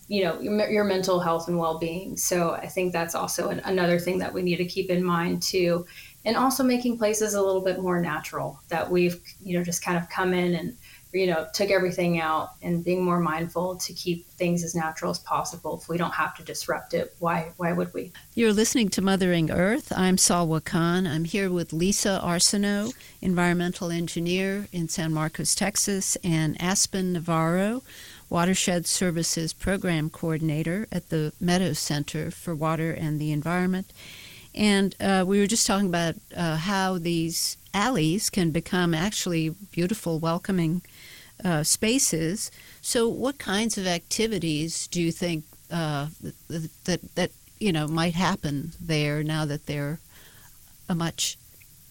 you 0.08 0.24
know 0.24 0.40
your, 0.40 0.70
your 0.70 0.84
mental 0.84 1.20
health 1.20 1.48
and 1.48 1.58
well-being. 1.58 2.16
So 2.16 2.52
i 2.52 2.66
think 2.66 2.92
that's 2.92 3.14
also 3.14 3.48
an, 3.48 3.60
another 3.64 3.98
thing 3.98 4.18
that 4.18 4.32
we 4.32 4.42
need 4.42 4.56
to 4.56 4.64
keep 4.64 4.90
in 4.90 5.02
mind 5.02 5.42
too. 5.42 5.86
And 6.24 6.36
also 6.36 6.64
making 6.64 6.98
places 6.98 7.34
a 7.34 7.42
little 7.42 7.60
bit 7.60 7.80
more 7.80 8.00
natural 8.00 8.60
that 8.68 8.90
we've 8.90 9.20
you 9.40 9.56
know 9.56 9.64
just 9.64 9.82
kind 9.82 9.96
of 9.96 10.08
come 10.08 10.34
in 10.34 10.54
and 10.54 10.76
you 11.12 11.26
know 11.26 11.46
took 11.54 11.70
everything 11.70 12.20
out 12.20 12.50
and 12.62 12.84
being 12.84 13.04
more 13.04 13.20
mindful 13.20 13.76
to 13.76 13.92
keep 13.92 14.28
things 14.32 14.62
as 14.62 14.74
natural 14.74 15.10
as 15.10 15.18
possible. 15.20 15.78
If 15.80 15.88
we 15.88 15.96
don't 15.96 16.14
have 16.14 16.34
to 16.36 16.42
disrupt 16.42 16.94
it 16.94 17.14
why 17.18 17.52
why 17.56 17.72
would 17.72 17.92
we? 17.94 18.12
You're 18.34 18.52
listening 18.52 18.90
to 18.90 19.02
mothering 19.02 19.50
earth. 19.50 19.92
I'm 19.96 20.16
salwa 20.16 20.64
khan. 20.64 21.06
I'm 21.06 21.24
here 21.24 21.50
with 21.50 21.72
lisa 21.72 22.20
arsenault 22.22 22.94
environmental 23.22 23.90
engineer 23.90 24.68
in 24.72 24.88
san 24.88 25.12
marcos 25.12 25.54
texas 25.54 26.16
and 26.22 26.60
aspen 26.60 27.12
navarro 27.12 27.82
watershed 28.28 28.86
services 28.86 29.52
program 29.52 30.10
coordinator 30.10 30.86
at 30.90 31.10
the 31.10 31.32
meadows 31.40 31.78
center 31.78 32.30
for 32.30 32.54
water 32.54 32.92
and 32.92 33.20
the 33.20 33.32
environment 33.32 33.92
and 34.56 34.96
uh, 35.00 35.22
we 35.26 35.38
were 35.38 35.46
just 35.46 35.66
talking 35.66 35.88
about 35.88 36.14
uh, 36.34 36.56
how 36.56 36.96
these 36.96 37.58
alleys 37.74 38.30
can 38.30 38.50
become 38.50 38.94
actually 38.94 39.50
beautiful, 39.70 40.18
welcoming 40.18 40.80
uh, 41.44 41.62
spaces. 41.62 42.50
So, 42.80 43.06
what 43.06 43.38
kinds 43.38 43.76
of 43.76 43.86
activities 43.86 44.86
do 44.86 45.02
you 45.02 45.12
think 45.12 45.44
uh, 45.70 46.08
that 46.84 47.00
that 47.16 47.30
you 47.58 47.72
know 47.72 47.86
might 47.86 48.14
happen 48.14 48.72
there 48.80 49.22
now 49.22 49.44
that 49.44 49.66
they're 49.66 50.00
a 50.88 50.94
much 50.94 51.36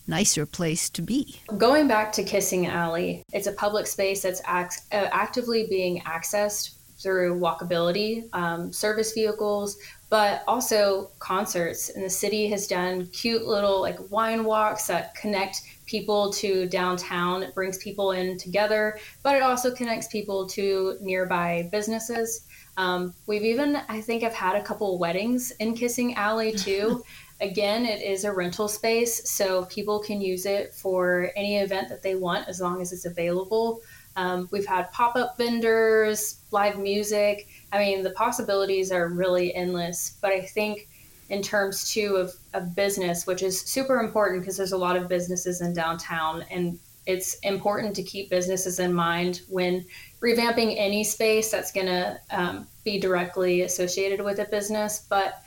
nicer 0.07 0.45
place 0.45 0.89
to 0.91 1.01
be? 1.01 1.39
Going 1.57 1.87
back 1.87 2.11
to 2.13 2.23
Kissing 2.23 2.67
Alley, 2.67 3.23
it's 3.33 3.47
a 3.47 3.51
public 3.51 3.87
space 3.87 4.21
that's 4.21 4.41
act- 4.45 4.81
uh, 4.91 5.07
actively 5.11 5.67
being 5.69 6.01
accessed 6.01 6.75
through 6.97 7.39
walkability, 7.39 8.23
um, 8.33 8.71
service 8.71 9.13
vehicles, 9.13 9.77
but 10.09 10.43
also 10.47 11.11
concerts. 11.19 11.89
And 11.89 12.03
the 12.03 12.09
city 12.09 12.47
has 12.47 12.67
done 12.67 13.07
cute 13.07 13.45
little 13.45 13.81
like 13.81 13.99
wine 14.11 14.43
walks 14.43 14.87
that 14.87 15.13
connect 15.15 15.61
people 15.85 16.31
to 16.33 16.67
downtown. 16.67 17.43
It 17.43 17.53
brings 17.53 17.77
people 17.77 18.11
in 18.11 18.37
together, 18.37 18.97
but 19.23 19.35
it 19.35 19.41
also 19.41 19.73
connects 19.73 20.07
people 20.07 20.47
to 20.49 20.97
nearby 21.01 21.67
businesses. 21.71 22.47
Um, 22.77 23.13
we've 23.25 23.43
even, 23.43 23.77
I 23.87 24.01
think, 24.01 24.23
I've 24.23 24.33
had 24.33 24.55
a 24.55 24.63
couple 24.63 24.97
weddings 24.99 25.51
in 25.59 25.75
Kissing 25.75 26.15
Alley 26.15 26.51
too. 26.51 27.03
Again, 27.41 27.85
it 27.85 28.01
is 28.01 28.23
a 28.23 28.31
rental 28.31 28.67
space, 28.67 29.29
so 29.29 29.65
people 29.65 29.99
can 29.99 30.21
use 30.21 30.45
it 30.45 30.73
for 30.73 31.31
any 31.35 31.57
event 31.57 31.89
that 31.89 32.01
they 32.01 32.15
want 32.15 32.47
as 32.47 32.61
long 32.61 32.81
as 32.81 32.93
it's 32.93 33.05
available. 33.05 33.81
Um, 34.15 34.47
we've 34.51 34.65
had 34.65 34.91
pop 34.91 35.15
up 35.15 35.37
vendors, 35.37 36.39
live 36.51 36.79
music. 36.79 37.47
I 37.71 37.79
mean, 37.79 38.03
the 38.03 38.11
possibilities 38.11 38.91
are 38.91 39.09
really 39.09 39.53
endless. 39.53 40.17
But 40.21 40.31
I 40.31 40.41
think 40.41 40.87
in 41.29 41.41
terms 41.41 41.91
too 41.91 42.15
of, 42.15 42.33
of 42.53 42.75
business, 42.75 43.27
which 43.27 43.43
is 43.43 43.59
super 43.59 43.99
important 43.99 44.41
because 44.41 44.57
there's 44.57 44.71
a 44.71 44.77
lot 44.77 44.95
of 44.95 45.09
businesses 45.09 45.61
in 45.61 45.73
downtown 45.73 46.43
and 46.51 46.79
it's 47.05 47.35
important 47.39 47.95
to 47.95 48.03
keep 48.03 48.29
businesses 48.29 48.79
in 48.79 48.93
mind 48.93 49.41
when 49.47 49.85
revamping 50.21 50.75
any 50.77 51.03
space 51.03 51.51
that's 51.51 51.71
going 51.71 51.85
to 51.85 52.19
um, 52.31 52.67
be 52.83 52.99
directly 52.99 53.61
associated 53.61 54.23
with 54.23 54.39
a 54.39 54.45
business. 54.45 55.05
But 55.07 55.43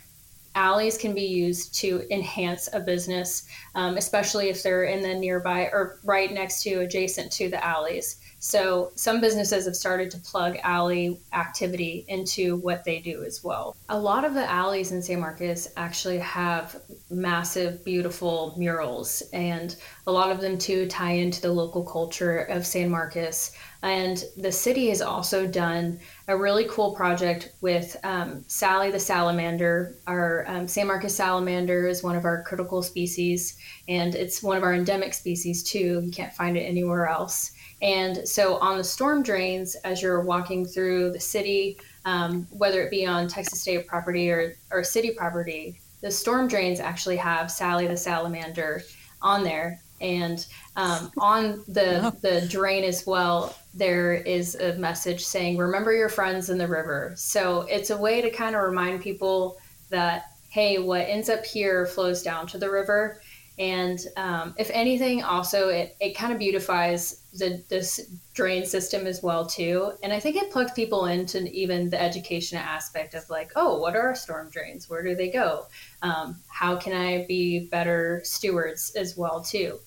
alleys 0.58 0.98
can 0.98 1.14
be 1.14 1.22
used 1.22 1.74
to 1.76 2.04
enhance 2.12 2.68
a 2.72 2.80
business, 2.80 3.46
um, 3.76 3.96
especially 3.96 4.48
if 4.48 4.62
they're 4.62 4.84
in 4.84 5.00
the 5.00 5.14
nearby 5.14 5.70
or 5.72 6.00
right 6.02 6.32
next 6.32 6.62
to, 6.64 6.80
adjacent 6.80 7.30
to 7.32 7.48
the 7.48 7.64
alleys. 7.64 8.20
So 8.40 8.92
some 8.94 9.20
businesses 9.20 9.66
have 9.66 9.74
started 9.74 10.10
to 10.12 10.18
plug 10.18 10.58
alley 10.62 11.20
activity 11.32 12.04
into 12.08 12.56
what 12.56 12.84
they 12.84 13.00
do 13.00 13.24
as 13.24 13.42
well. 13.42 13.76
A 13.88 13.98
lot 13.98 14.24
of 14.24 14.34
the 14.34 14.48
alleys 14.48 14.92
in 14.92 15.02
San 15.02 15.20
Marcos 15.20 15.68
actually 15.76 16.18
have 16.18 16.80
massive, 17.10 17.84
beautiful 17.84 18.54
murals, 18.56 19.22
and 19.32 19.74
a 20.06 20.12
lot 20.12 20.30
of 20.30 20.40
them 20.40 20.56
too 20.56 20.86
tie 20.86 21.12
into 21.12 21.40
the 21.40 21.52
local 21.52 21.84
culture 21.84 22.38
of 22.38 22.66
San 22.66 22.90
Marcos. 22.90 23.52
And 23.82 24.24
the 24.36 24.50
city 24.50 24.88
has 24.88 25.00
also 25.00 25.46
done 25.46 26.00
a 26.26 26.36
really 26.36 26.64
cool 26.68 26.94
project 26.94 27.52
with 27.60 27.96
um, 28.02 28.44
Sally 28.48 28.90
the 28.90 28.98
salamander. 28.98 29.94
Our 30.06 30.44
um, 30.48 30.66
San 30.66 30.88
Marcos 30.88 31.14
salamander 31.14 31.86
is 31.86 32.02
one 32.02 32.16
of 32.16 32.24
our 32.24 32.42
critical 32.42 32.82
species, 32.82 33.56
and 33.86 34.14
it's 34.16 34.42
one 34.42 34.56
of 34.56 34.64
our 34.64 34.74
endemic 34.74 35.14
species 35.14 35.62
too. 35.62 36.02
You 36.04 36.10
can't 36.10 36.32
find 36.32 36.56
it 36.56 36.62
anywhere 36.62 37.06
else. 37.06 37.52
And 37.80 38.26
so 38.26 38.56
on 38.56 38.78
the 38.78 38.84
storm 38.84 39.22
drains, 39.22 39.76
as 39.76 40.02
you're 40.02 40.22
walking 40.22 40.64
through 40.66 41.12
the 41.12 41.20
city, 41.20 41.78
um, 42.04 42.48
whether 42.50 42.82
it 42.82 42.90
be 42.90 43.06
on 43.06 43.28
Texas 43.28 43.60
state 43.60 43.86
property 43.86 44.30
or, 44.30 44.56
or 44.72 44.82
city 44.82 45.12
property, 45.12 45.80
the 46.00 46.10
storm 46.10 46.48
drains 46.48 46.80
actually 46.80 47.16
have 47.16 47.50
Sally 47.50 47.86
the 47.86 47.96
salamander 47.96 48.82
on 49.22 49.44
there. 49.44 49.80
And 50.00 50.44
um, 50.76 51.10
on 51.18 51.64
the, 51.66 52.16
the 52.22 52.46
drain 52.48 52.84
as 52.84 53.06
well, 53.06 53.56
there 53.78 54.14
is 54.14 54.56
a 54.56 54.74
message 54.74 55.24
saying, 55.24 55.56
Remember 55.56 55.92
your 55.92 56.08
friends 56.08 56.50
in 56.50 56.58
the 56.58 56.66
river. 56.66 57.12
So 57.16 57.62
it's 57.62 57.90
a 57.90 57.96
way 57.96 58.20
to 58.20 58.30
kind 58.30 58.54
of 58.54 58.62
remind 58.62 59.00
people 59.00 59.58
that, 59.90 60.24
hey, 60.50 60.78
what 60.78 61.02
ends 61.02 61.28
up 61.28 61.44
here 61.44 61.86
flows 61.86 62.22
down 62.22 62.46
to 62.48 62.58
the 62.58 62.70
river. 62.70 63.20
And 63.58 63.98
um, 64.16 64.54
if 64.56 64.70
anything, 64.72 65.22
also 65.24 65.68
it, 65.68 65.96
it 66.00 66.16
kind 66.16 66.32
of 66.32 66.38
beautifies 66.38 67.24
the 67.34 67.64
this 67.68 68.00
drain 68.32 68.64
system 68.64 69.06
as 69.06 69.20
well 69.22 69.46
too. 69.46 69.92
And 70.02 70.12
I 70.12 70.20
think 70.20 70.36
it 70.36 70.52
plugs 70.52 70.72
people 70.72 71.06
into 71.06 71.50
even 71.50 71.90
the 71.90 72.00
education 72.00 72.56
aspect 72.56 73.14
of 73.14 73.28
like, 73.28 73.50
oh, 73.56 73.78
what 73.78 73.96
are 73.96 74.14
storm 74.14 74.48
drains? 74.50 74.88
Where 74.88 75.02
do 75.02 75.16
they 75.16 75.30
go? 75.30 75.66
Um, 76.02 76.40
how 76.46 76.76
can 76.76 76.92
I 76.92 77.26
be 77.26 77.66
better 77.68 78.20
stewards 78.24 78.92
as 78.96 79.16
well 79.16 79.42
too? 79.42 79.80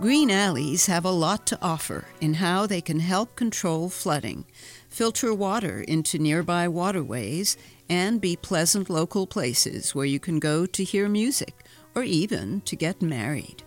Green 0.00 0.30
alleys 0.30 0.84
have 0.86 1.06
a 1.06 1.10
lot 1.10 1.46
to 1.46 1.58
offer 1.62 2.04
in 2.20 2.34
how 2.34 2.66
they 2.66 2.82
can 2.82 3.00
help 3.00 3.34
control 3.34 3.88
flooding, 3.88 4.44
filter 4.90 5.32
water 5.32 5.80
into 5.80 6.18
nearby 6.18 6.68
waterways, 6.68 7.56
and 7.88 8.20
be 8.20 8.36
pleasant 8.36 8.90
local 8.90 9.26
places 9.26 9.94
where 9.94 10.04
you 10.04 10.20
can 10.20 10.38
go 10.38 10.66
to 10.66 10.84
hear 10.84 11.08
music 11.08 11.64
or 11.94 12.02
even 12.02 12.60
to 12.60 12.76
get 12.76 13.00
married. 13.00 13.62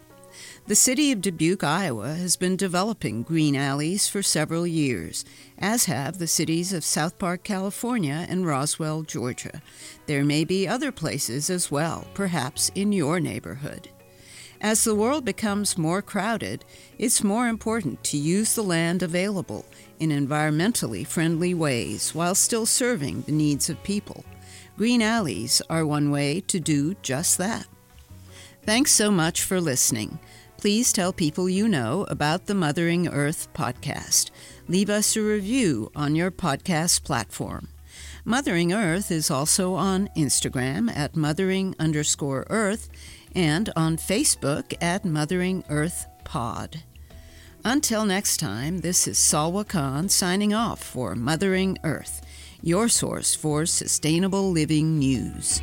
The 0.67 0.75
city 0.75 1.11
of 1.11 1.21
Dubuque, 1.21 1.63
Iowa 1.63 2.13
has 2.13 2.35
been 2.35 2.55
developing 2.55 3.23
green 3.23 3.55
alleys 3.55 4.07
for 4.07 4.21
several 4.21 4.67
years, 4.67 5.25
as 5.57 5.85
have 5.85 6.19
the 6.19 6.27
cities 6.27 6.73
of 6.73 6.83
South 6.83 7.17
Park, 7.17 7.43
California 7.43 8.27
and 8.29 8.45
Roswell, 8.45 9.01
Georgia. 9.01 9.63
There 10.05 10.23
may 10.23 10.43
be 10.43 10.67
other 10.67 10.91
places 10.91 11.49
as 11.49 11.71
well, 11.71 12.05
perhaps 12.13 12.69
in 12.75 12.93
your 12.93 13.19
neighborhood. 13.19 13.89
As 14.61 14.83
the 14.83 14.95
world 14.95 15.23
becomes 15.23 15.77
more 15.77 16.01
crowded, 16.01 16.65
it's 16.97 17.23
more 17.23 17.47
important 17.47 18.03
to 18.03 18.17
use 18.17 18.55
the 18.55 18.61
land 18.61 19.01
available 19.01 19.65
in 19.99 20.09
environmentally 20.09 21.07
friendly 21.07 21.53
ways 21.53 22.13
while 22.13 22.35
still 22.35 22.65
serving 22.65 23.21
the 23.21 23.31
needs 23.31 23.69
of 23.69 23.81
people. 23.83 24.25
Green 24.77 25.01
alleys 25.01 25.61
are 25.69 25.85
one 25.85 26.11
way 26.11 26.41
to 26.41 26.59
do 26.59 26.93
just 27.01 27.37
that. 27.37 27.67
Thanks 28.63 28.91
so 28.91 29.09
much 29.09 29.43
for 29.43 29.61
listening. 29.61 30.19
Please 30.57 30.91
tell 30.91 31.13
people 31.13 31.47
you 31.47 31.69
know 31.69 32.05
about 32.09 32.47
the 32.47 32.53
Mothering 32.53 33.07
Earth 33.07 33.47
podcast. 33.53 34.29
Leave 34.67 34.89
us 34.89 35.15
a 35.15 35.21
review 35.21 35.89
on 35.95 36.15
your 36.15 36.31
podcast 36.31 37.03
platform. 37.03 37.69
Mothering 38.25 38.73
Earth 38.73 39.09
is 39.09 39.31
also 39.31 39.73
on 39.73 40.09
Instagram 40.17 40.93
at 40.95 41.15
mothering 41.15 41.75
underscore 41.79 42.45
earth 42.49 42.89
and 43.35 43.71
on 43.75 43.97
Facebook 43.97 44.73
at 44.81 45.05
Mothering 45.05 45.63
Earth 45.69 46.07
Pod. 46.23 46.83
Until 47.63 48.05
next 48.05 48.37
time, 48.37 48.79
this 48.79 49.07
is 49.07 49.17
Salwa 49.17 49.67
Khan 49.67 50.07
signing 50.07 50.53
off 50.53 50.81
for 50.81 51.13
Mothering 51.15 51.77
Earth, 51.83 52.21
your 52.61 52.87
source 52.87 53.35
for 53.35 53.65
sustainable 53.65 54.51
living 54.51 54.97
news. 54.97 55.61